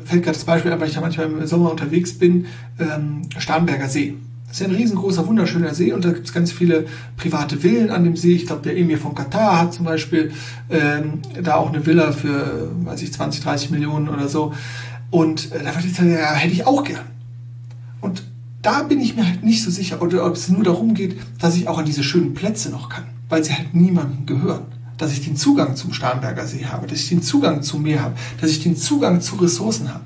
fällt 0.05 0.25
gerade 0.25 0.37
das 0.37 0.45
Beispiel 0.45 0.71
an, 0.71 0.81
weil 0.81 0.89
ich 0.89 0.95
ja 0.95 1.01
manchmal 1.01 1.27
im 1.27 1.47
Sommer 1.47 1.71
unterwegs 1.71 2.19
bin, 2.19 2.47
ähm, 2.79 3.23
Starnberger 3.39 3.89
See. 3.89 4.17
Das 4.47 4.61
ist 4.61 4.61
ja 4.61 4.69
ein 4.69 4.75
riesengroßer, 4.75 5.27
wunderschöner 5.27 5.75
See 5.75 5.93
und 5.93 6.05
da 6.05 6.13
gibt 6.13 6.27
es 6.27 6.33
ganz 6.35 6.53
viele 6.53 6.87
private 7.17 7.57
Villen 7.57 7.91
an 7.91 8.05
dem 8.05 8.17
See. 8.17 8.35
Ich 8.35 8.47
glaube, 8.47 8.63
der 8.63 8.77
Emir 8.77 8.99
von 8.99 9.15
Katar 9.15 9.61
hat 9.61 9.73
zum 9.73 9.87
Beispiel 9.87 10.33
ähm, 10.69 11.23
da 11.43 11.55
auch 11.55 11.73
eine 11.73 11.87
Villa 11.87 12.13
für, 12.13 12.71
weiß 12.85 13.03
ich, 13.03 13.13
20, 13.13 13.43
30 13.43 13.71
Millionen 13.71 14.09
oder 14.09 14.29
so. 14.29 14.53
Und 15.11 15.53
äh, 15.53 15.65
da 15.65 15.75
würde 15.75 15.89
ich 15.89 15.95
sagen, 15.95 16.13
ja, 16.13 16.35
hätte 16.35 16.53
ich 16.53 16.67
auch 16.67 16.85
gern. 16.85 17.07
Und 18.03 18.25
da 18.61 18.83
bin 18.83 19.01
ich 19.01 19.17
mir 19.17 19.27
halt 19.27 19.43
nicht 19.43 19.65
so 19.65 19.71
sicher, 19.71 20.01
ob 20.01 20.13
es 20.13 20.49
nur 20.51 20.65
darum 20.65 20.95
geht, 20.95 21.17
dass 21.41 21.57
ich 21.57 21.67
auch 21.67 21.79
an 21.79 21.87
diese 21.87 22.03
schönen 22.03 22.35
Plätze 22.35 22.71
noch 22.71 22.91
kann 22.91 23.14
weil 23.35 23.43
sie 23.43 23.53
halt 23.53 23.75
niemandem 23.75 24.27
gehören. 24.27 24.67
Dass 24.97 25.13
ich 25.13 25.25
den 25.25 25.35
Zugang 25.35 25.75
zum 25.75 25.93
Starnberger 25.93 26.47
See 26.47 26.67
habe, 26.67 26.87
dass 26.87 27.01
ich 27.01 27.09
den 27.09 27.21
Zugang 27.21 27.63
zum 27.65 27.83
Meer 27.83 28.01
habe, 28.01 28.15
dass 28.41 28.51
ich 28.51 28.63
den 28.63 28.77
Zugang 28.77 29.21
zu 29.21 29.35
Ressourcen 29.35 29.93
habe, 29.93 30.05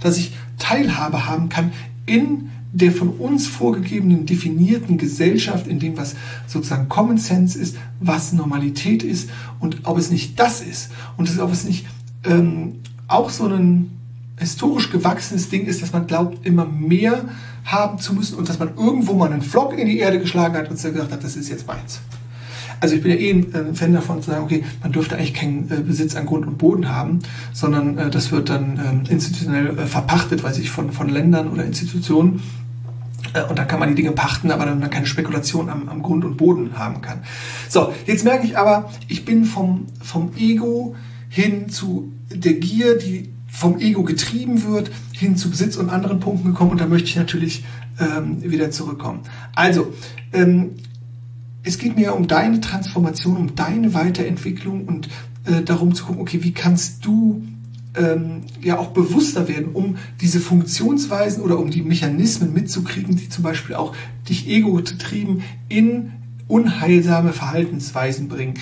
dass 0.00 0.16
ich 0.16 0.32
Teilhabe 0.58 1.26
haben 1.26 1.50
kann 1.50 1.72
in 2.06 2.48
der 2.72 2.90
von 2.90 3.10
uns 3.10 3.46
vorgegebenen, 3.46 4.24
definierten 4.24 4.96
Gesellschaft, 4.96 5.66
in 5.66 5.78
dem 5.78 5.98
was 5.98 6.14
sozusagen 6.46 6.88
Common 6.88 7.18
Sense 7.18 7.58
ist, 7.58 7.76
was 8.00 8.32
Normalität 8.32 9.02
ist 9.02 9.28
und 9.58 9.80
ob 9.82 9.98
es 9.98 10.10
nicht 10.10 10.40
das 10.40 10.62
ist 10.62 10.90
und 11.18 11.38
ob 11.38 11.52
es 11.52 11.64
nicht 11.64 11.84
ähm, 12.24 12.76
auch 13.08 13.28
so 13.28 13.44
ein 13.44 13.90
historisch 14.38 14.90
gewachsenes 14.90 15.50
Ding 15.50 15.66
ist, 15.66 15.82
dass 15.82 15.92
man 15.92 16.06
glaubt, 16.06 16.46
immer 16.46 16.64
mehr 16.64 17.28
haben 17.64 17.98
zu 17.98 18.14
müssen 18.14 18.36
und 18.36 18.48
dass 18.48 18.58
man 18.58 18.70
irgendwo 18.78 19.12
mal 19.12 19.30
einen 19.30 19.42
Flock 19.42 19.76
in 19.78 19.86
die 19.86 19.98
Erde 19.98 20.18
geschlagen 20.18 20.54
hat 20.54 20.70
und 20.70 20.80
gesagt 20.80 21.12
hat, 21.12 21.22
das 21.22 21.36
ist 21.36 21.50
jetzt 21.50 21.66
meins. 21.66 22.00
Also 22.80 22.94
ich 22.94 23.02
bin 23.02 23.10
ja 23.12 23.18
eh 23.18 23.30
ein 23.30 23.54
äh, 23.54 23.74
Fan 23.74 23.92
davon 23.92 24.22
zu 24.22 24.30
sagen, 24.30 24.44
okay, 24.44 24.64
man 24.82 24.92
dürfte 24.92 25.16
eigentlich 25.16 25.34
keinen 25.34 25.70
äh, 25.70 25.82
Besitz 25.82 26.16
an 26.16 26.26
Grund 26.26 26.46
und 26.46 26.58
Boden 26.58 26.88
haben, 26.88 27.20
sondern 27.52 27.98
äh, 27.98 28.10
das 28.10 28.32
wird 28.32 28.48
dann 28.48 28.80
ähm, 28.82 29.02
institutionell 29.08 29.76
verpachtet, 29.86 30.42
weiß 30.42 30.58
ich, 30.58 30.70
von, 30.70 30.90
von 30.90 31.08
Ländern 31.08 31.48
oder 31.48 31.64
Institutionen. 31.64 32.42
Und 33.48 33.58
dann 33.58 33.68
kann 33.68 33.78
man 33.78 33.90
die 33.90 33.94
Dinge 33.94 34.12
pachten, 34.12 34.50
aber 34.50 34.64
dann 34.64 34.90
keine 34.90 35.06
Spekulation 35.06 35.68
am, 35.68 35.88
am 35.88 36.02
Grund 36.02 36.24
und 36.24 36.36
Boden 36.36 36.76
haben 36.76 37.00
kann. 37.00 37.20
So, 37.68 37.92
jetzt 38.06 38.24
merke 38.24 38.44
ich 38.44 38.58
aber, 38.58 38.90
ich 39.06 39.24
bin 39.24 39.44
vom, 39.44 39.86
vom 40.00 40.32
Ego 40.36 40.96
hin 41.28 41.68
zu 41.68 42.10
der 42.34 42.54
Gier, 42.54 42.98
die 42.98 43.28
vom 43.46 43.78
Ego 43.78 44.02
getrieben 44.02 44.64
wird, 44.66 44.90
hin 45.12 45.36
zu 45.36 45.50
Besitz 45.50 45.76
und 45.76 45.90
anderen 45.90 46.18
Punkten 46.18 46.48
gekommen 46.48 46.72
und 46.72 46.80
da 46.80 46.86
möchte 46.86 47.08
ich 47.08 47.16
natürlich 47.16 47.64
ähm, 48.00 48.42
wieder 48.42 48.70
zurückkommen. 48.70 49.20
Also, 49.54 49.92
ähm, 50.32 50.76
es 51.62 51.78
geht 51.78 51.96
mir 51.96 52.14
um 52.14 52.26
deine 52.26 52.60
Transformation, 52.60 53.36
um 53.36 53.54
deine 53.54 53.94
Weiterentwicklung 53.94 54.86
und 54.86 55.08
äh, 55.44 55.62
darum 55.62 55.94
zu 55.94 56.04
gucken, 56.04 56.22
okay, 56.22 56.42
wie 56.42 56.52
kannst 56.52 57.04
du 57.04 57.42
ähm, 57.96 58.42
ja 58.62 58.78
auch 58.78 58.88
bewusster 58.88 59.48
werden, 59.48 59.72
um 59.72 59.96
diese 60.20 60.40
Funktionsweisen 60.40 61.42
oder 61.42 61.58
um 61.58 61.70
die 61.70 61.82
Mechanismen 61.82 62.52
mitzukriegen, 62.52 63.16
die 63.16 63.28
zum 63.28 63.42
Beispiel 63.44 63.74
auch 63.74 63.94
dich 64.28 64.48
ego-getrieben 64.48 65.42
in 65.68 66.12
unheilsame 66.48 67.32
Verhaltensweisen 67.32 68.28
bringen, 68.28 68.54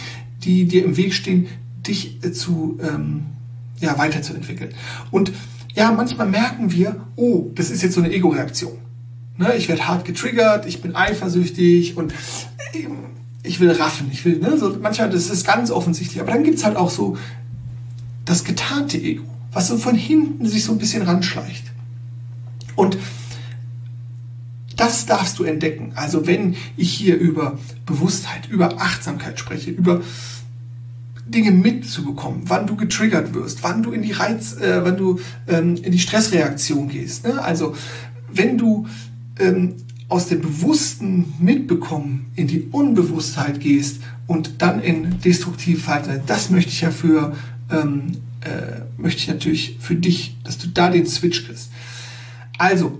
die 0.44 0.66
dir 0.66 0.84
im 0.84 0.96
Weg 0.96 1.14
stehen, 1.14 1.46
dich 1.86 2.22
äh, 2.24 2.32
zu 2.32 2.78
ähm, 2.82 3.26
ja, 3.80 3.96
weiterzuentwickeln. 3.98 4.74
Und 5.10 5.32
ja, 5.74 5.92
manchmal 5.92 6.28
merken 6.28 6.72
wir, 6.72 7.06
oh, 7.16 7.50
das 7.54 7.70
ist 7.70 7.82
jetzt 7.82 7.94
so 7.94 8.00
eine 8.00 8.12
Ego-Reaktion. 8.12 8.72
Ne, 9.38 9.54
ich 9.56 9.68
werde 9.68 9.86
hart 9.86 10.04
getriggert, 10.04 10.66
ich 10.66 10.82
bin 10.82 10.96
eifersüchtig 10.96 11.96
und 11.96 12.12
ich 13.44 13.60
will 13.60 13.70
raffen, 13.70 14.10
ich 14.12 14.24
will, 14.24 14.38
ne, 14.38 14.58
so 14.58 14.76
manchmal, 14.80 15.10
das 15.10 15.30
ist 15.30 15.46
ganz 15.46 15.70
offensichtlich, 15.70 16.20
aber 16.20 16.32
dann 16.32 16.42
gibt 16.42 16.58
es 16.58 16.64
halt 16.64 16.76
auch 16.76 16.90
so 16.90 17.16
das 18.24 18.42
getarnte 18.42 18.98
Ego, 18.98 19.22
was 19.52 19.68
so 19.68 19.78
von 19.78 19.94
hinten 19.94 20.46
sich 20.46 20.64
so 20.64 20.72
ein 20.72 20.78
bisschen 20.78 21.02
ranschleicht. 21.02 21.64
Und 22.74 22.98
das 24.76 25.06
darfst 25.06 25.38
du 25.38 25.44
entdecken. 25.44 25.92
Also 25.94 26.26
wenn 26.26 26.56
ich 26.76 26.92
hier 26.92 27.16
über 27.16 27.58
Bewusstheit, 27.86 28.48
über 28.48 28.80
Achtsamkeit 28.80 29.38
spreche, 29.38 29.70
über 29.70 30.02
Dinge 31.26 31.52
mitzubekommen, 31.52 32.42
wann 32.46 32.66
du 32.66 32.76
getriggert 32.76 33.34
wirst, 33.34 33.62
wann 33.62 33.82
du 33.82 33.92
in 33.92 34.02
die 34.02 34.12
Reiz, 34.12 34.56
äh, 34.56 34.84
wann 34.84 34.96
du 34.96 35.20
ähm, 35.46 35.76
in 35.76 35.92
die 35.92 35.98
Stressreaktion 35.98 36.88
gehst. 36.88 37.24
Ne? 37.24 37.42
Also 37.42 37.76
wenn 38.32 38.58
du 38.58 38.86
ähm, 39.38 39.74
aus 40.08 40.26
dem 40.26 40.40
bewussten 40.40 41.34
Mitbekommen 41.38 42.30
in 42.34 42.46
die 42.46 42.62
Unbewusstheit 42.70 43.60
gehst 43.60 44.00
und 44.26 44.62
dann 44.62 44.80
in 44.80 45.20
destruktive 45.20 45.80
Verhalten, 45.80 46.22
das 46.26 46.50
möchte 46.50 46.70
ich 46.70 46.80
ja 46.80 46.90
für 46.90 47.36
ähm, 47.70 48.12
äh, 48.40 48.82
möchte 48.96 49.20
ich 49.20 49.28
natürlich 49.28 49.76
für 49.80 49.94
dich, 49.94 50.36
dass 50.44 50.58
du 50.58 50.68
da 50.68 50.90
den 50.90 51.06
Switch 51.06 51.46
kriegst. 51.46 51.70
Also, 52.56 52.98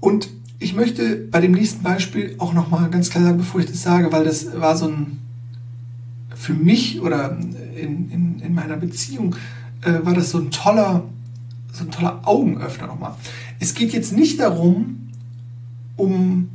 und 0.00 0.28
ich 0.58 0.74
möchte 0.74 1.16
bei 1.16 1.40
dem 1.40 1.52
nächsten 1.52 1.82
Beispiel 1.82 2.36
auch 2.38 2.52
nochmal 2.52 2.90
ganz 2.90 3.10
klar 3.10 3.24
sagen, 3.24 3.38
bevor 3.38 3.60
ich 3.60 3.66
das 3.66 3.82
sage, 3.82 4.12
weil 4.12 4.24
das 4.24 4.58
war 4.60 4.76
so 4.76 4.86
ein, 4.88 5.18
für 6.34 6.54
mich 6.54 7.00
oder 7.00 7.36
in, 7.76 8.10
in, 8.10 8.40
in 8.40 8.54
meiner 8.54 8.76
Beziehung, 8.76 9.36
äh, 9.82 10.04
war 10.04 10.14
das 10.14 10.30
so 10.30 10.38
ein 10.38 10.50
toller, 10.50 11.04
so 11.72 11.84
ein 11.84 11.90
toller 11.90 12.20
Augenöffner 12.26 12.86
nochmal. 12.86 13.14
Es 13.62 13.74
geht 13.74 13.92
jetzt 13.92 14.12
nicht 14.12 14.40
darum, 14.40 15.10
um 15.96 16.50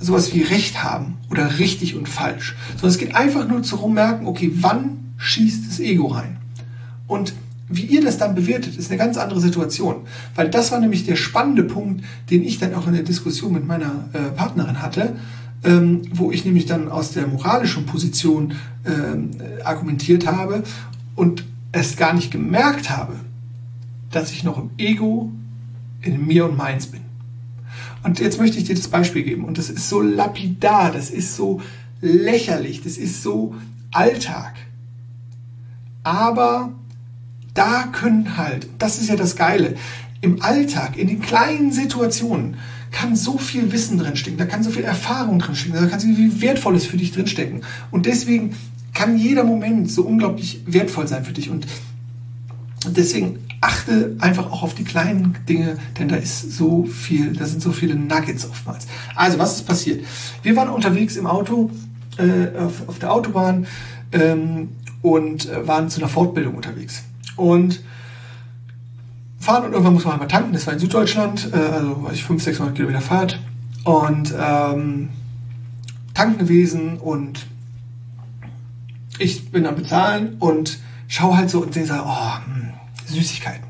sowas 0.00 0.34
wie 0.34 0.42
Recht 0.42 0.82
haben 0.82 1.16
oder 1.30 1.60
richtig 1.60 1.94
und 1.94 2.08
falsch, 2.08 2.56
sondern 2.72 2.90
es 2.90 2.98
geht 2.98 3.14
einfach 3.14 3.46
nur 3.46 3.60
darum 3.60 3.94
merken, 3.94 4.26
okay, 4.26 4.50
wann 4.56 5.14
schießt 5.18 5.68
das 5.68 5.78
Ego 5.78 6.08
rein? 6.08 6.38
Und 7.06 7.32
wie 7.68 7.84
ihr 7.84 8.02
das 8.02 8.18
dann 8.18 8.34
bewertet, 8.34 8.76
ist 8.76 8.90
eine 8.90 8.98
ganz 8.98 9.16
andere 9.18 9.40
Situation. 9.40 9.98
Weil 10.34 10.50
das 10.50 10.72
war 10.72 10.80
nämlich 10.80 11.06
der 11.06 11.14
spannende 11.14 11.62
Punkt, 11.62 12.04
den 12.28 12.42
ich 12.42 12.58
dann 12.58 12.74
auch 12.74 12.88
in 12.88 12.94
der 12.94 13.04
Diskussion 13.04 13.52
mit 13.52 13.64
meiner 13.64 14.08
äh, 14.12 14.18
Partnerin 14.34 14.82
hatte, 14.82 15.14
ähm, 15.62 16.02
wo 16.12 16.32
ich 16.32 16.44
nämlich 16.44 16.66
dann 16.66 16.88
aus 16.88 17.12
der 17.12 17.28
moralischen 17.28 17.86
Position 17.86 18.54
ähm, 18.84 19.30
argumentiert 19.62 20.26
habe 20.26 20.64
und 21.14 21.44
es 21.70 21.96
gar 21.96 22.14
nicht 22.14 22.32
gemerkt 22.32 22.90
habe, 22.90 23.14
dass 24.10 24.32
ich 24.32 24.42
noch 24.42 24.58
im 24.58 24.70
Ego 24.76 25.30
in 26.08 26.26
mir 26.26 26.44
und 26.44 26.56
meins 26.56 26.86
bin. 26.86 27.00
Und 28.02 28.20
jetzt 28.20 28.38
möchte 28.38 28.58
ich 28.58 28.64
dir 28.64 28.74
das 28.74 28.88
Beispiel 28.88 29.22
geben. 29.22 29.44
Und 29.44 29.58
das 29.58 29.70
ist 29.70 29.88
so 29.88 30.00
lapidar, 30.00 30.92
das 30.92 31.10
ist 31.10 31.36
so 31.36 31.60
lächerlich, 32.00 32.82
das 32.82 32.96
ist 32.96 33.22
so 33.22 33.54
Alltag. 33.92 34.54
Aber 36.02 36.72
da 37.54 37.84
können 37.92 38.36
halt, 38.36 38.68
das 38.78 38.98
ist 38.98 39.08
ja 39.08 39.16
das 39.16 39.36
Geile, 39.36 39.74
im 40.20 40.42
Alltag, 40.42 40.96
in 40.96 41.08
den 41.08 41.20
kleinen 41.20 41.72
Situationen, 41.72 42.56
kann 42.90 43.14
so 43.14 43.36
viel 43.36 43.72
Wissen 43.72 43.98
drinstecken, 43.98 44.38
da 44.38 44.46
kann 44.46 44.62
so 44.62 44.70
viel 44.70 44.84
Erfahrung 44.84 45.38
drinstecken, 45.38 45.78
da 45.78 45.86
kann 45.86 46.00
so 46.00 46.06
viel 46.06 46.40
Wertvolles 46.40 46.86
für 46.86 46.96
dich 46.96 47.12
drinstecken. 47.12 47.62
Und 47.90 48.06
deswegen 48.06 48.54
kann 48.94 49.18
jeder 49.18 49.44
Moment 49.44 49.90
so 49.90 50.02
unglaublich 50.02 50.62
wertvoll 50.66 51.06
sein 51.06 51.24
für 51.24 51.32
dich. 51.32 51.50
Und 51.50 51.66
deswegen 52.86 53.40
achte 53.60 54.16
einfach 54.20 54.50
auch 54.50 54.62
auf 54.62 54.74
die 54.74 54.84
kleinen 54.84 55.36
Dinge, 55.48 55.78
denn 55.98 56.08
da 56.08 56.16
ist 56.16 56.52
so 56.52 56.84
viel, 56.84 57.32
da 57.32 57.46
sind 57.46 57.62
so 57.62 57.72
viele 57.72 57.96
Nuggets 57.96 58.48
oftmals. 58.48 58.86
Also, 59.16 59.38
was 59.38 59.56
ist 59.56 59.66
passiert? 59.66 60.04
Wir 60.42 60.54
waren 60.56 60.68
unterwegs 60.68 61.16
im 61.16 61.26
Auto, 61.26 61.70
äh, 62.18 62.56
auf, 62.58 62.88
auf, 62.88 62.98
der 62.98 63.12
Autobahn 63.12 63.66
ähm, 64.12 64.70
und 65.02 65.48
äh, 65.48 65.66
waren 65.66 65.88
zu 65.90 66.00
einer 66.00 66.08
Fortbildung 66.08 66.54
unterwegs. 66.54 67.02
Und 67.36 67.82
fahren 69.38 69.64
und 69.64 69.72
irgendwann 69.72 69.94
muss 69.94 70.04
man 70.04 70.14
einmal 70.14 70.28
tanken, 70.28 70.52
das 70.52 70.66
war 70.66 70.74
in 70.74 70.80
Süddeutschland, 70.80 71.50
äh, 71.52 71.56
also 71.56 72.02
war 72.02 72.12
ich 72.12 72.24
500, 72.24 72.44
600 72.44 72.74
Kilometer 72.74 73.00
Fahrt 73.00 73.40
und 73.84 74.34
ähm, 74.38 75.10
tanken 76.14 76.38
gewesen 76.38 76.98
und 76.98 77.46
ich 79.18 79.50
bin 79.50 79.66
am 79.66 79.76
Bezahlen 79.76 80.36
und 80.38 80.78
schaue 81.08 81.36
halt 81.36 81.50
so 81.50 81.62
und 81.62 81.74
sehe 81.74 81.86
oh, 81.90 82.36
hm, 82.44 82.70
Süßigkeiten. 83.06 83.66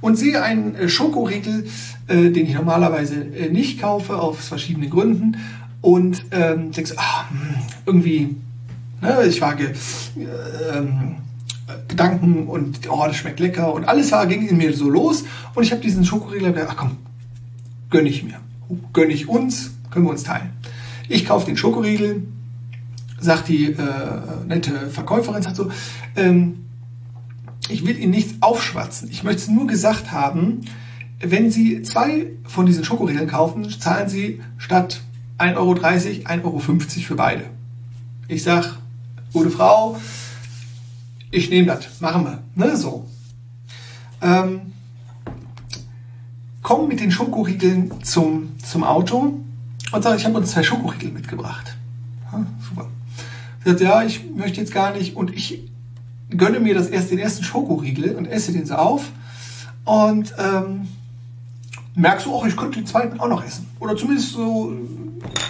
Und 0.00 0.16
sehe 0.16 0.42
einen 0.42 0.74
äh, 0.76 0.88
Schokoriegel, 0.88 1.66
äh, 2.06 2.30
den 2.30 2.46
ich 2.46 2.54
normalerweise 2.54 3.16
äh, 3.16 3.50
nicht 3.50 3.80
kaufe, 3.80 4.16
aus 4.16 4.48
verschiedenen 4.48 4.90
Gründen. 4.90 5.36
Und 5.82 6.24
ähm, 6.30 6.72
denke 6.72 6.90
so, 6.90 6.94
ah, 6.98 7.28
hm, 7.28 7.56
irgendwie, 7.86 8.36
ne, 9.00 9.24
ich 9.26 9.40
wage 9.40 9.72
äh, 10.16 10.78
ähm, 10.78 11.16
Gedanken 11.88 12.46
und 12.46 12.90
oh, 12.90 13.04
das 13.06 13.16
schmeckt 13.16 13.40
lecker 13.40 13.72
und 13.72 13.84
alles 13.84 14.12
war, 14.12 14.26
ging 14.26 14.46
in 14.46 14.56
mir 14.56 14.74
so 14.74 14.88
los. 14.88 15.24
Und 15.54 15.62
ich 15.62 15.72
habe 15.72 15.80
diesen 15.80 16.04
Schokoriegel 16.04 16.52
gedacht, 16.52 16.68
ach 16.72 16.76
komm, 16.76 16.96
gönn 17.90 18.06
ich 18.06 18.22
mir, 18.22 18.36
gönn 18.92 19.10
ich 19.10 19.28
uns, 19.28 19.72
können 19.90 20.06
wir 20.06 20.10
uns 20.10 20.24
teilen. 20.24 20.50
Ich 21.08 21.26
kaufe 21.26 21.46
den 21.46 21.56
Schokoriegel, 21.56 22.22
sagt 23.20 23.48
die 23.48 23.66
äh, 23.66 23.76
nette 24.46 24.88
Verkäuferin, 24.90 25.42
sagt 25.42 25.56
so, 25.56 25.70
ähm, 26.16 26.66
ich 27.68 27.86
will 27.86 27.98
Ihnen 27.98 28.10
nichts 28.10 28.34
aufschwatzen. 28.40 29.10
Ich 29.10 29.22
möchte 29.22 29.42
es 29.42 29.48
nur 29.48 29.66
gesagt 29.66 30.10
haben, 30.10 30.62
wenn 31.20 31.50
Sie 31.50 31.82
zwei 31.82 32.32
von 32.44 32.66
diesen 32.66 32.84
Schokoriegeln 32.84 33.28
kaufen, 33.28 33.68
zahlen 33.78 34.08
Sie 34.08 34.40
statt 34.58 35.02
1,30 35.38 35.56
Euro 35.56 35.72
1,50 35.72 36.44
Euro 36.44 36.58
für 36.58 37.14
beide. 37.14 37.44
Ich 38.28 38.42
sag, 38.42 38.76
gute 39.32 39.50
Frau, 39.50 39.98
ich 41.30 41.50
nehme 41.50 41.66
das, 41.66 42.00
machen 42.00 42.24
wir. 42.24 42.42
Ne, 42.54 42.76
so. 42.76 43.06
Ähm, 44.22 44.72
komm 46.62 46.88
mit 46.88 47.00
den 47.00 47.10
Schokoriegeln 47.10 48.02
zum, 48.02 48.58
zum 48.58 48.84
Auto 48.84 49.40
und 49.92 50.02
sage, 50.02 50.16
ich 50.16 50.24
habe 50.24 50.36
uns 50.36 50.50
zwei 50.50 50.62
Schokoriegel 50.62 51.10
mitgebracht. 51.10 51.76
Sagt, 53.70 53.82
ja, 53.82 54.02
ich 54.02 54.28
möchte 54.34 54.60
jetzt 54.60 54.72
gar 54.72 54.92
nicht 54.92 55.14
und 55.14 55.32
ich 55.32 55.62
gönne 56.28 56.58
mir 56.58 56.74
das 56.74 56.88
erst 56.88 57.10
den 57.10 57.18
ersten 57.18 57.44
Schokoriegel 57.44 58.16
und 58.16 58.26
esse 58.26 58.52
den 58.52 58.66
so 58.66 58.74
auf 58.74 59.10
und 59.84 60.34
ähm, 60.38 60.88
merkst 61.94 62.26
du 62.26 62.34
auch, 62.34 62.44
ich 62.46 62.56
könnte 62.56 62.80
den 62.80 62.86
zweiten 62.86 63.20
auch 63.20 63.28
noch 63.28 63.44
essen. 63.44 63.68
Oder 63.78 63.96
zumindest 63.96 64.32
so 64.32 64.72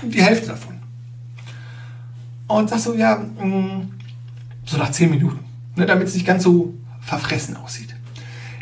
die 0.02 0.22
Hälfte 0.22 0.48
davon. 0.48 0.76
Und 2.46 2.68
sagst 2.68 2.84
so, 2.84 2.94
ja, 2.94 3.16
mh, 3.16 3.44
mm, 3.44 3.90
so 4.66 4.76
nach 4.76 4.90
zehn 4.90 5.10
Minuten, 5.10 5.40
ne, 5.76 5.86
damit 5.86 6.08
es 6.08 6.14
nicht 6.14 6.26
ganz 6.26 6.42
so 6.42 6.74
verfressen 7.00 7.56
aussieht. 7.56 7.94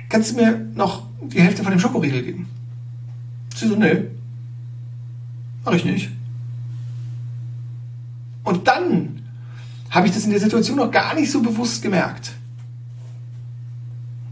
Kannst 0.09 0.31
du 0.31 0.37
mir 0.37 0.57
noch 0.75 1.03
die 1.21 1.41
Hälfte 1.41 1.63
von 1.63 1.73
dem 1.73 1.81
Schokoriegel 1.81 2.23
geben? 2.23 2.49
Sie 3.57 3.67
so, 3.67 3.75
nee, 3.75 4.05
mach 5.65 5.73
ich 5.73 5.85
nicht. 5.85 6.11
Und 8.45 8.69
dann 8.69 9.18
habe 9.91 10.07
ich 10.07 10.15
das 10.15 10.25
in 10.25 10.31
der 10.31 10.41
Situation 10.41 10.77
noch 10.77 10.91
gar 10.91 11.15
nicht 11.15 11.31
so 11.31 11.41
bewusst 11.41 11.83
gemerkt. 11.83 12.33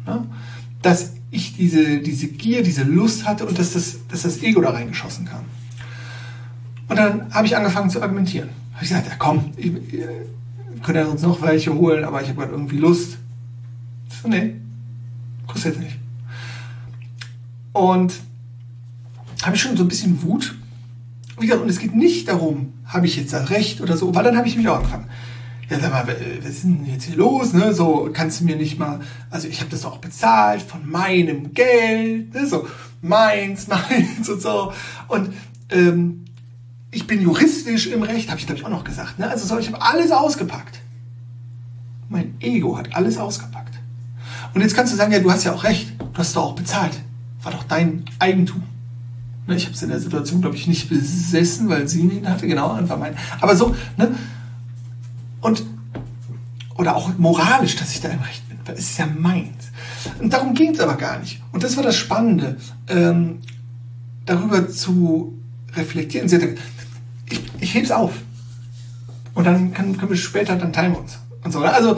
Ja? 0.06 0.24
Dass 0.82 1.12
ich 1.30 1.56
diese, 1.56 1.98
diese 1.98 2.28
Gier, 2.28 2.62
diese 2.62 2.84
Lust 2.84 3.26
hatte 3.26 3.46
und 3.46 3.58
dass 3.58 3.72
das, 3.72 3.96
dass 4.08 4.22
das 4.22 4.42
Ego 4.42 4.60
da 4.60 4.70
reingeschossen 4.70 5.24
kam. 5.26 5.44
Und 6.88 6.96
dann 6.96 7.32
habe 7.34 7.46
ich 7.46 7.56
angefangen 7.56 7.90
zu 7.90 8.00
argumentieren. 8.00 8.50
Habe 8.74 8.84
ich 8.84 8.90
gesagt, 8.90 9.08
ja 9.08 9.14
komm, 9.18 9.52
ich, 9.56 9.72
ich 9.74 10.82
könnt 10.82 10.96
ja 10.96 11.06
uns 11.06 11.22
noch 11.22 11.42
welche 11.42 11.74
holen, 11.74 12.04
aber 12.04 12.22
ich 12.22 12.28
habe 12.28 12.42
halt 12.42 12.52
irgendwie 12.52 12.76
Lust. 12.76 13.16
So, 14.22 14.28
nee, 14.28 14.56
kostet 15.46 15.80
nicht. 15.80 15.96
Und 17.72 18.14
habe 19.42 19.56
ich 19.56 19.62
schon 19.62 19.76
so 19.76 19.84
ein 19.84 19.88
bisschen 19.88 20.22
Wut. 20.22 20.54
Wie 21.38 21.46
gesagt, 21.46 21.62
und 21.62 21.68
es 21.68 21.78
geht 21.78 21.94
nicht 21.94 22.28
darum, 22.28 22.72
habe 22.86 23.06
ich 23.06 23.16
jetzt 23.16 23.32
das 23.32 23.50
Recht 23.50 23.80
oder 23.80 23.96
so, 23.96 24.14
weil 24.14 24.24
dann 24.24 24.36
habe 24.36 24.48
ich 24.48 24.56
mich 24.56 24.68
auch 24.68 24.76
angefangen 24.76 25.06
ja 25.68 25.80
sag 25.80 25.90
mal, 25.90 26.06
was 26.06 26.50
ist 26.50 26.64
denn 26.64 26.86
jetzt 26.86 27.04
hier 27.04 27.16
los? 27.16 27.52
Ne? 27.52 27.72
So 27.74 28.10
kannst 28.12 28.40
du 28.40 28.44
mir 28.44 28.56
nicht 28.56 28.78
mal, 28.78 29.00
also 29.30 29.48
ich 29.48 29.60
habe 29.60 29.70
das 29.70 29.84
auch 29.84 29.98
bezahlt 29.98 30.62
von 30.62 30.88
meinem 30.88 31.54
Geld, 31.54 32.34
ne? 32.34 32.46
so 32.46 32.66
meins, 33.02 33.66
meins 33.68 34.28
und 34.28 34.40
so. 34.40 34.72
Und 35.08 35.32
ähm, 35.70 36.24
ich 36.90 37.06
bin 37.06 37.20
juristisch 37.20 37.88
im 37.88 38.02
Recht, 38.02 38.30
habe 38.30 38.38
ich 38.38 38.46
glaube 38.46 38.60
ich 38.60 38.66
auch 38.66 38.70
noch 38.70 38.84
gesagt. 38.84 39.18
Ne? 39.18 39.28
Also 39.28 39.46
so, 39.46 39.58
ich 39.58 39.66
habe 39.72 39.82
alles 39.82 40.12
ausgepackt. 40.12 40.80
Mein 42.08 42.36
Ego 42.40 42.78
hat 42.78 42.94
alles 42.94 43.18
ausgepackt. 43.18 43.74
Und 44.54 44.60
jetzt 44.60 44.74
kannst 44.74 44.92
du 44.92 44.96
sagen, 44.96 45.12
ja, 45.12 45.18
du 45.18 45.30
hast 45.30 45.44
ja 45.44 45.52
auch 45.52 45.64
recht, 45.64 45.92
du 45.98 46.18
hast 46.18 46.36
doch 46.36 46.44
auch 46.44 46.54
bezahlt. 46.54 46.98
War 47.42 47.52
doch 47.52 47.64
dein 47.64 48.04
Eigentum. 48.18 48.62
Ne? 49.46 49.56
Ich 49.56 49.64
habe 49.64 49.74
es 49.74 49.82
in 49.82 49.88
der 49.88 50.00
Situation, 50.00 50.40
glaube 50.40 50.56
ich, 50.56 50.66
nicht 50.66 50.88
besessen, 50.88 51.68
weil 51.68 51.88
sie 51.88 52.00
ihn 52.00 52.28
hatte, 52.28 52.46
genau, 52.46 52.72
einfach 52.72 52.98
mein. 52.98 53.16
Aber 53.40 53.56
so, 53.56 53.74
ne? 53.96 54.14
Und, 55.46 55.64
oder 56.76 56.96
auch 56.96 57.16
moralisch, 57.18 57.76
dass 57.76 57.94
ich 57.94 58.00
da 58.00 58.08
im 58.08 58.18
Recht 58.18 58.48
bin, 58.48 58.58
weil 58.64 58.74
es 58.74 58.90
ist 58.90 58.98
ja 58.98 59.06
meins. 59.06 59.70
Und 60.18 60.32
darum 60.32 60.54
ging 60.54 60.74
es 60.74 60.80
aber 60.80 60.96
gar 60.96 61.20
nicht. 61.20 61.40
Und 61.52 61.62
das 61.62 61.76
war 61.76 61.84
das 61.84 61.94
Spannende, 61.94 62.56
ähm, 62.88 63.38
darüber 64.24 64.68
zu 64.68 65.38
reflektieren. 65.72 66.28
Sie 66.28 66.34
hatte, 66.34 66.56
ich, 67.30 67.40
ich 67.60 67.74
heb's 67.74 67.92
auf. 67.92 68.14
Und 69.34 69.44
dann 69.44 69.72
kann, 69.72 69.96
können 69.96 70.10
wir 70.10 70.16
später, 70.16 70.56
dann 70.56 70.72
teilen 70.72 70.94
wir 70.94 70.98
uns. 70.98 71.16
Und 71.44 71.52
so. 71.52 71.60
Also, 71.60 71.96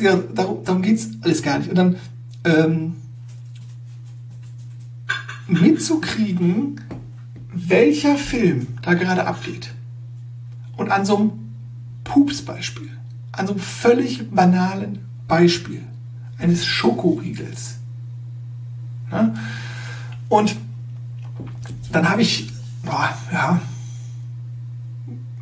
ja, 0.00 0.14
darum, 0.14 0.64
darum 0.64 0.82
geht's 0.82 1.08
alles 1.22 1.42
gar 1.42 1.58
nicht. 1.58 1.68
Und 1.68 1.76
dann 1.76 1.96
ähm, 2.44 2.94
mitzukriegen, 5.48 6.80
welcher 7.52 8.14
Film 8.14 8.68
da 8.82 8.94
gerade 8.94 9.26
abgeht. 9.26 9.74
Und 10.76 10.92
an 10.92 11.04
so 11.04 11.16
einem 11.16 11.43
Pupsbeispiel, 12.04 12.90
an 13.32 13.46
so 13.46 13.54
einem 13.54 13.62
völlig 13.62 14.30
banalen 14.30 15.00
Beispiel 15.26 15.82
eines 16.38 16.64
Schokoriegels. 16.64 17.76
Ja? 19.10 19.34
Und 20.28 20.56
dann 21.92 22.08
habe 22.08 22.22
ich, 22.22 22.52
boah, 22.84 23.10
ja, 23.32 23.60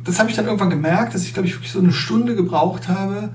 das 0.03 0.19
habe 0.19 0.29
ich 0.29 0.35
dann 0.35 0.45
irgendwann 0.45 0.69
gemerkt, 0.69 1.15
dass 1.15 1.23
ich, 1.23 1.33
glaube 1.33 1.47
ich, 1.47 1.55
wirklich 1.55 1.71
so 1.71 1.79
eine 1.79 1.93
Stunde 1.93 2.35
gebraucht 2.35 2.89
habe, 2.89 3.29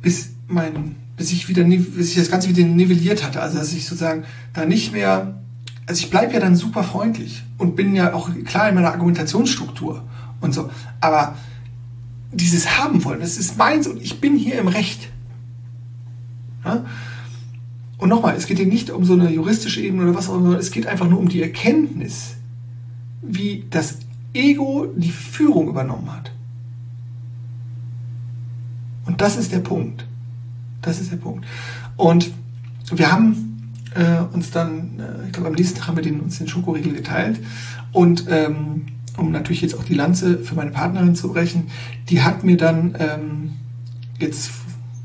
bis 0.00 0.30
mein, 0.46 0.96
bis 1.16 1.32
ich 1.32 1.48
wieder, 1.48 1.64
bis 1.64 2.10
ich 2.10 2.16
das 2.16 2.30
Ganze 2.30 2.48
wieder 2.48 2.66
nivelliert 2.66 3.24
hatte. 3.24 3.42
Also 3.42 3.58
dass 3.58 3.72
ich 3.72 3.86
sozusagen 3.86 4.24
da 4.54 4.64
nicht 4.64 4.92
mehr, 4.92 5.40
also 5.86 6.00
ich 6.00 6.10
bleibe 6.10 6.32
ja 6.32 6.40
dann 6.40 6.56
super 6.56 6.82
freundlich 6.82 7.44
und 7.58 7.76
bin 7.76 7.94
ja 7.94 8.14
auch 8.14 8.30
klar 8.44 8.68
in 8.68 8.74
meiner 8.74 8.92
Argumentationsstruktur 8.92 10.02
und 10.40 10.54
so. 10.54 10.70
Aber 11.00 11.36
dieses 12.32 12.78
haben 12.78 13.04
wollen, 13.04 13.20
das 13.20 13.38
ist 13.38 13.56
meins 13.56 13.86
und 13.86 14.02
ich 14.02 14.20
bin 14.20 14.36
hier 14.36 14.58
im 14.58 14.68
Recht. 14.68 15.08
Ja? 16.64 16.84
Und 17.98 18.08
nochmal, 18.08 18.36
es 18.36 18.46
geht 18.46 18.58
hier 18.58 18.66
nicht 18.66 18.90
um 18.90 19.04
so 19.04 19.14
eine 19.14 19.30
juristische 19.30 19.80
Ebene 19.80 20.04
oder 20.04 20.14
was 20.14 20.28
auch 20.28 20.36
immer, 20.36 20.56
es 20.56 20.70
geht 20.70 20.86
einfach 20.86 21.08
nur 21.08 21.18
um 21.18 21.28
die 21.28 21.42
Erkenntnis, 21.42 22.36
wie 23.22 23.64
das 23.70 23.98
Ego 24.32 24.86
die 24.96 25.10
Führung 25.10 25.68
übernommen 25.68 26.12
hat. 26.12 26.30
Und 29.06 29.20
das 29.20 29.36
ist 29.36 29.52
der 29.52 29.60
Punkt. 29.60 30.06
Das 30.82 31.00
ist 31.00 31.10
der 31.10 31.16
Punkt. 31.16 31.44
Und 31.96 32.30
wir 32.92 33.10
haben 33.10 33.72
äh, 33.94 34.20
uns 34.32 34.50
dann, 34.50 35.00
äh, 35.00 35.26
ich 35.26 35.32
glaube 35.32 35.48
am 35.48 35.54
nächsten 35.54 35.78
Tag 35.78 35.88
haben 35.88 35.96
wir 35.96 36.04
den, 36.04 36.20
uns 36.20 36.38
den 36.38 36.46
Schokoriegel 36.46 36.92
geteilt. 36.92 37.40
Und 37.92 38.26
ähm, 38.28 38.86
um 39.18 39.32
natürlich 39.32 39.60
jetzt 39.60 39.74
auch 39.74 39.84
die 39.84 39.94
Lanze 39.94 40.38
für 40.38 40.54
meine 40.54 40.70
Partnerin 40.70 41.14
zu 41.14 41.32
brechen, 41.32 41.68
die 42.08 42.22
hat 42.22 42.44
mir 42.44 42.56
dann 42.56 42.96
ähm, 42.98 43.50
jetzt 44.18 44.50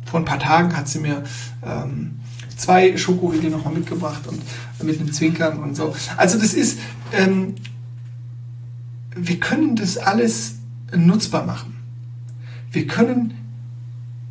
vor 0.05 0.19
ein 0.19 0.25
paar 0.25 0.39
Tagen 0.39 0.77
hat 0.77 0.87
sie 0.87 0.99
mir 0.99 1.23
ähm, 1.65 2.19
zwei 2.55 2.95
Schokoriegel 2.97 3.49
nochmal 3.49 3.73
mitgebracht 3.73 4.27
und 4.27 4.41
mit 4.85 4.99
einem 4.99 5.11
Zwinkern 5.11 5.57
und 5.57 5.75
so. 5.75 5.95
Also 6.17 6.37
das 6.39 6.53
ist, 6.53 6.79
ähm, 7.11 7.55
wir 9.15 9.39
können 9.39 9.75
das 9.75 9.97
alles 9.97 10.55
nutzbar 10.95 11.45
machen. 11.45 11.75
Wir 12.71 12.85
können 12.85 13.33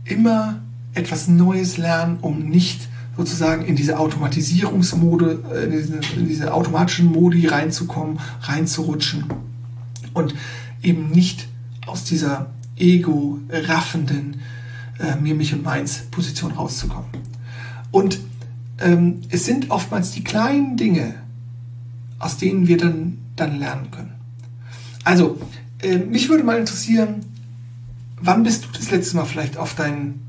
immer 0.04 0.60
etwas 0.94 1.26
Neues 1.26 1.78
lernen, 1.78 2.18
um 2.20 2.48
nicht 2.48 2.88
sozusagen 3.16 3.64
in 3.64 3.76
diese 3.76 3.98
Automatisierungsmode, 3.98 5.42
äh, 5.52 5.64
in 5.64 5.70
diese, 5.72 6.00
in 6.16 6.28
diese 6.28 6.54
automatischen 6.54 7.10
Modi 7.10 7.46
reinzukommen, 7.46 8.20
reinzurutschen 8.42 9.24
und 10.14 10.34
eben 10.82 11.10
nicht 11.10 11.48
aus 11.86 12.04
dieser 12.04 12.50
ego-raffenden 12.76 14.40
äh, 14.98 15.16
mir, 15.16 15.34
mich 15.34 15.52
und 15.52 15.62
meins 15.62 16.02
Position 16.10 16.52
rauszukommen. 16.52 17.10
Und 17.90 18.20
ähm, 18.78 19.20
es 19.28 19.44
sind 19.46 19.70
oftmals 19.70 20.12
die 20.12 20.24
kleinen 20.24 20.76
Dinge, 20.76 21.14
aus 22.18 22.38
denen 22.38 22.66
wir 22.66 22.78
dann, 22.78 23.18
dann 23.36 23.58
lernen 23.58 23.90
können. 23.90 24.12
Also, 25.04 25.38
äh, 25.82 25.98
mich 25.98 26.28
würde 26.28 26.44
mal 26.44 26.58
interessieren, 26.58 27.24
wann 28.20 28.42
bist 28.42 28.64
du 28.64 28.68
das 28.72 28.90
letzte 28.90 29.16
Mal 29.16 29.24
vielleicht 29.24 29.56
auf 29.56 29.74
dein 29.74 30.20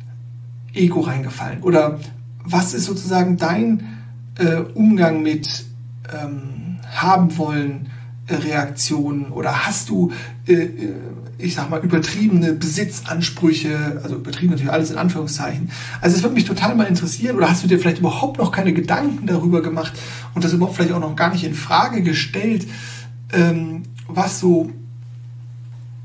Ego 0.74 1.02
reingefallen? 1.02 1.62
Oder 1.62 2.00
was 2.44 2.74
ist 2.74 2.86
sozusagen 2.86 3.38
dein 3.38 4.04
äh, 4.38 4.58
Umgang 4.58 5.22
mit 5.22 5.66
ähm, 6.12 6.80
haben 6.92 7.38
wollen, 7.38 7.90
Reaktionen? 8.30 9.32
Oder 9.32 9.66
hast 9.66 9.90
du, 9.90 10.12
äh, 10.48 10.54
äh, 10.54 10.94
ich 11.38 11.56
sag 11.56 11.70
mal, 11.70 11.82
übertriebene 11.84 12.54
Besitzansprüche, 12.54 14.00
also 14.04 14.16
übertrieben 14.16 14.52
natürlich 14.52 14.72
alles 14.72 14.92
in 14.92 14.98
Anführungszeichen. 14.98 15.72
Also 16.02 16.16
es 16.16 16.24
würde 16.24 16.36
mich 16.36 16.46
total 16.46 16.76
mal 16.76 16.86
interessieren, 16.86 17.36
oder 17.36 17.50
hast 17.50 17.64
du 17.64 17.68
dir 17.68 17.80
vielleicht 17.80 18.00
überhaupt 18.00 18.38
noch 18.38 18.52
keine 18.52 18.74
Gedanken 18.74 19.28
darüber 19.28 19.62
gemacht 19.62 19.94
und 20.36 20.44
das 20.44 20.54
überhaupt 20.54 20.76
vielleicht 20.76 20.94
auch 20.94 21.00
noch 21.00 21.16
gar 21.16 21.32
nicht 21.32 21.44
in 21.44 21.54
Frage 21.54 22.02
gestellt, 22.02 22.68
ähm, 23.34 23.84
was 24.08 24.40
so 24.40 24.72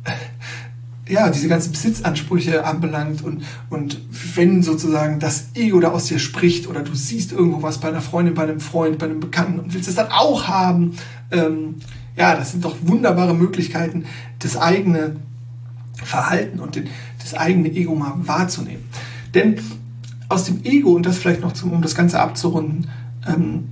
ja, 1.09 1.31
diese 1.31 1.49
ganzen 1.49 1.73
Besitzansprüche 1.73 2.65
anbelangt 2.65 3.23
und, 3.23 3.45
und 3.71 4.01
wenn 4.35 4.63
sozusagen 4.63 5.21
das 5.21 5.51
Ego 5.55 5.81
da 5.81 5.91
aus 5.91 6.07
dir 6.07 6.19
spricht 6.19 6.69
oder 6.69 6.83
du 6.83 6.95
siehst 6.95 7.33
irgendwo 7.33 7.63
was 7.63 7.79
bei 7.79 7.89
einer 7.89 8.01
Freundin, 8.01 8.35
bei 8.35 8.43
einem 8.43 8.61
Freund, 8.61 8.99
bei 8.99 9.07
einem 9.07 9.21
Bekannten 9.21 9.59
und 9.59 9.73
willst 9.73 9.89
es 9.89 9.95
dann 9.95 10.11
auch 10.11 10.49
haben, 10.49 10.97
ähm, 11.31 11.77
ja, 12.19 12.35
das 12.35 12.51
sind 12.51 12.65
doch 12.65 12.77
wunderbare 12.83 13.35
Möglichkeiten, 13.35 14.05
das 14.41 14.57
eigene 14.57 15.17
Verhalten 15.95 16.59
und 16.59 16.75
den, 16.75 16.89
das 17.21 17.35
eigene 17.35 17.69
Ego 17.71 17.95
mal 17.95 18.13
wahrzunehmen. 18.17 18.85
Denn 19.35 19.61
aus 20.29 20.45
dem 20.45 20.65
Ego, 20.65 20.93
und 20.93 21.07
das 21.07 21.19
vielleicht 21.19 21.41
noch 21.41 21.53
zum, 21.53 21.73
um 21.73 21.81
das 21.81 21.95
Ganze 21.95 22.21
abzurunden, 22.21 22.89
ähm, 23.27 23.69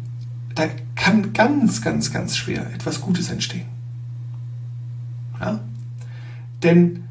da 0.55 0.69
kann 0.95 1.33
ganz, 1.33 1.83
ganz, 1.83 2.13
ganz 2.13 2.37
schwer 2.37 2.73
etwas 2.73 3.01
Gutes 3.01 3.31
entstehen. 3.31 3.67
Ja? 5.41 5.61
Denn 6.63 7.05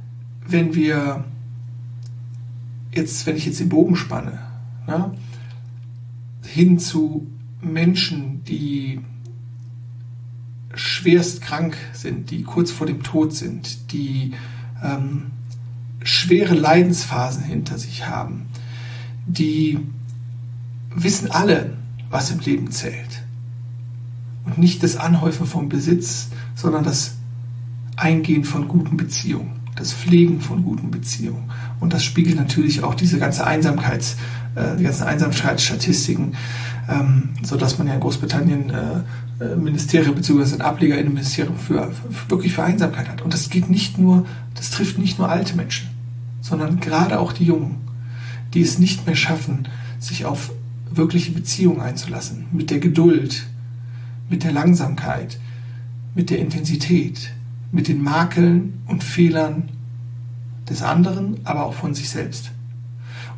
wenn 0.48 0.74
wir 0.74 1.26
jetzt, 2.94 3.26
wenn 3.26 3.36
ich 3.36 3.46
jetzt 3.46 3.60
den 3.60 3.70
Bogen 3.70 3.98
spanne, 3.98 4.40
ja, 4.88 5.12
hin 6.46 6.80
zu 6.80 7.28
Menschen, 7.62 8.44
die 8.46 9.02
schwerst 10.76 11.42
krank 11.42 11.78
sind, 11.94 12.32
die 12.32 12.44
kurz 12.44 12.72
vor 12.72 12.88
dem 12.88 13.04
Tod 13.04 13.34
sind, 13.34 13.92
die 13.92 14.34
ähm, 14.84 15.32
schwere 16.04 16.54
Leidensphasen 16.54 17.44
hinter 17.44 17.78
sich 17.78 18.08
haben, 18.08 18.48
die 19.26 19.80
wissen 20.94 21.32
alle, 21.32 21.74
was 22.10 22.32
im 22.32 22.40
Leben 22.40 22.72
zählt. 22.72 23.24
Und 24.46 24.58
nicht 24.58 24.84
das 24.84 24.96
Anhäufen 24.96 25.48
vom 25.48 25.70
Besitz, 25.70 26.28
sondern 26.54 26.84
das 26.84 27.16
Eingehen 27.98 28.44
von 28.44 28.68
guten 28.68 28.98
Beziehungen, 28.98 29.54
das 29.76 29.94
Pflegen 29.94 30.42
von 30.42 30.64
guten 30.64 30.92
Beziehungen. 30.92 31.50
Und 31.80 31.94
das 31.94 32.04
spiegelt 32.04 32.38
natürlich 32.38 32.84
auch 32.84 32.94
diese 32.94 33.18
ganze 33.18 33.48
Einsamkeits, 33.48 34.18
äh, 34.56 34.76
die 34.78 34.84
ganzen 34.84 35.04
Einsamkeitsstatistiken, 35.04 36.36
ähm, 36.90 37.30
so 37.44 37.56
dass 37.56 37.78
man 37.78 37.88
ja 37.88 37.96
in 37.96 38.00
Großbritannien 38.00 38.70
äh, 38.70 39.44
äh 39.44 39.56
Ministerium 39.56 40.16
bzw. 40.16 40.62
Ableger 40.62 40.96
in 40.96 41.06
einem 41.06 41.14
Ministerium 41.14 41.58
für, 41.58 41.92
für, 41.92 42.32
wirklich 42.32 42.54
für 42.54 42.64
Einsamkeit 42.64 43.10
hat. 43.10 43.22
Und 43.22 43.34
das 43.34 43.50
geht 43.50 43.70
nicht 43.70 43.98
nur, 43.98 44.26
das 44.54 44.72
trifft 44.72 44.98
nicht 44.98 45.18
nur 45.20 45.30
alte 45.30 45.56
Menschen, 45.56 45.90
sondern 46.42 46.80
gerade 46.80 47.20
auch 47.20 47.34
die 47.34 47.46
Jungen, 47.46 47.78
die 48.54 48.62
es 48.62 48.80
nicht 48.80 49.06
mehr 49.06 49.16
schaffen, 49.16 49.68
sich 50.00 50.26
auf 50.26 50.52
wirkliche 50.92 51.32
Beziehungen 51.32 51.82
einzulassen, 51.82 52.46
mit 52.52 52.70
der 52.70 52.80
Geduld, 52.80 53.48
mit 54.30 54.44
der 54.44 54.52
Langsamkeit, 54.52 55.40
mit 56.14 56.30
der 56.30 56.40
Intensität, 56.40 57.32
mit 57.72 57.88
den 57.88 58.02
Makeln 58.02 58.82
und 58.88 59.04
Fehlern 59.04 59.70
des 60.70 60.82
anderen, 60.82 61.42
aber 61.44 61.66
auch 61.66 61.74
von 61.74 61.94
sich 61.94 62.10
selbst. 62.10 62.52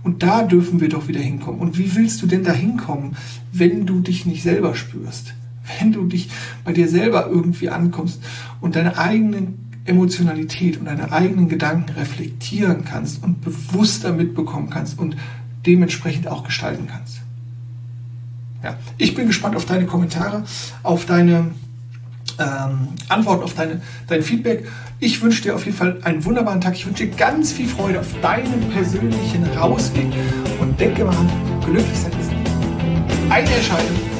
Und 0.03 0.23
da 0.23 0.43
dürfen 0.43 0.79
wir 0.79 0.89
doch 0.89 1.07
wieder 1.07 1.19
hinkommen. 1.19 1.59
Und 1.59 1.77
wie 1.77 1.95
willst 1.95 2.21
du 2.21 2.27
denn 2.27 2.43
da 2.43 2.53
hinkommen, 2.53 3.15
wenn 3.51 3.85
du 3.85 3.99
dich 3.99 4.25
nicht 4.25 4.43
selber 4.43 4.75
spürst? 4.75 5.33
Wenn 5.79 5.91
du 5.91 6.05
dich 6.05 6.29
bei 6.63 6.71
dir 6.71 6.87
selber 6.87 7.27
irgendwie 7.27 7.69
ankommst 7.69 8.21
und 8.61 8.75
deine 8.75 8.97
eigene 8.97 9.53
Emotionalität 9.85 10.77
und 10.77 10.85
deine 10.85 11.11
eigenen 11.11 11.49
Gedanken 11.49 11.91
reflektieren 11.91 12.85
kannst 12.85 13.23
und 13.23 13.41
bewusster 13.41 14.13
mitbekommen 14.13 14.69
kannst 14.69 14.99
und 14.99 15.15
dementsprechend 15.65 16.27
auch 16.27 16.43
gestalten 16.43 16.87
kannst. 16.87 17.21
Ja, 18.63 18.77
ich 18.97 19.13
bin 19.13 19.27
gespannt 19.27 19.55
auf 19.55 19.65
deine 19.65 19.85
Kommentare, 19.85 20.43
auf 20.83 21.05
deine 21.05 21.51
ähm, 22.39 22.89
Antworten 23.09 23.43
auf 23.43 23.53
deine, 23.53 23.81
dein 24.07 24.21
Feedback. 24.21 24.67
Ich 24.99 25.21
wünsche 25.21 25.43
dir 25.43 25.55
auf 25.55 25.65
jeden 25.65 25.77
Fall 25.77 25.99
einen 26.03 26.23
wunderbaren 26.25 26.61
Tag. 26.61 26.75
Ich 26.75 26.85
wünsche 26.85 27.05
dir 27.05 27.15
ganz 27.15 27.51
viel 27.51 27.67
Freude 27.67 27.99
auf 27.99 28.07
deinem 28.21 28.61
persönlichen 28.71 29.45
Rausweg. 29.55 30.07
Und 30.59 30.79
denke 30.79 31.05
mal, 31.05 31.15
glücklich 31.65 31.97
sein 31.97 32.11
ist 32.19 32.31
eine 33.29 33.49
Entscheidung 33.49 34.16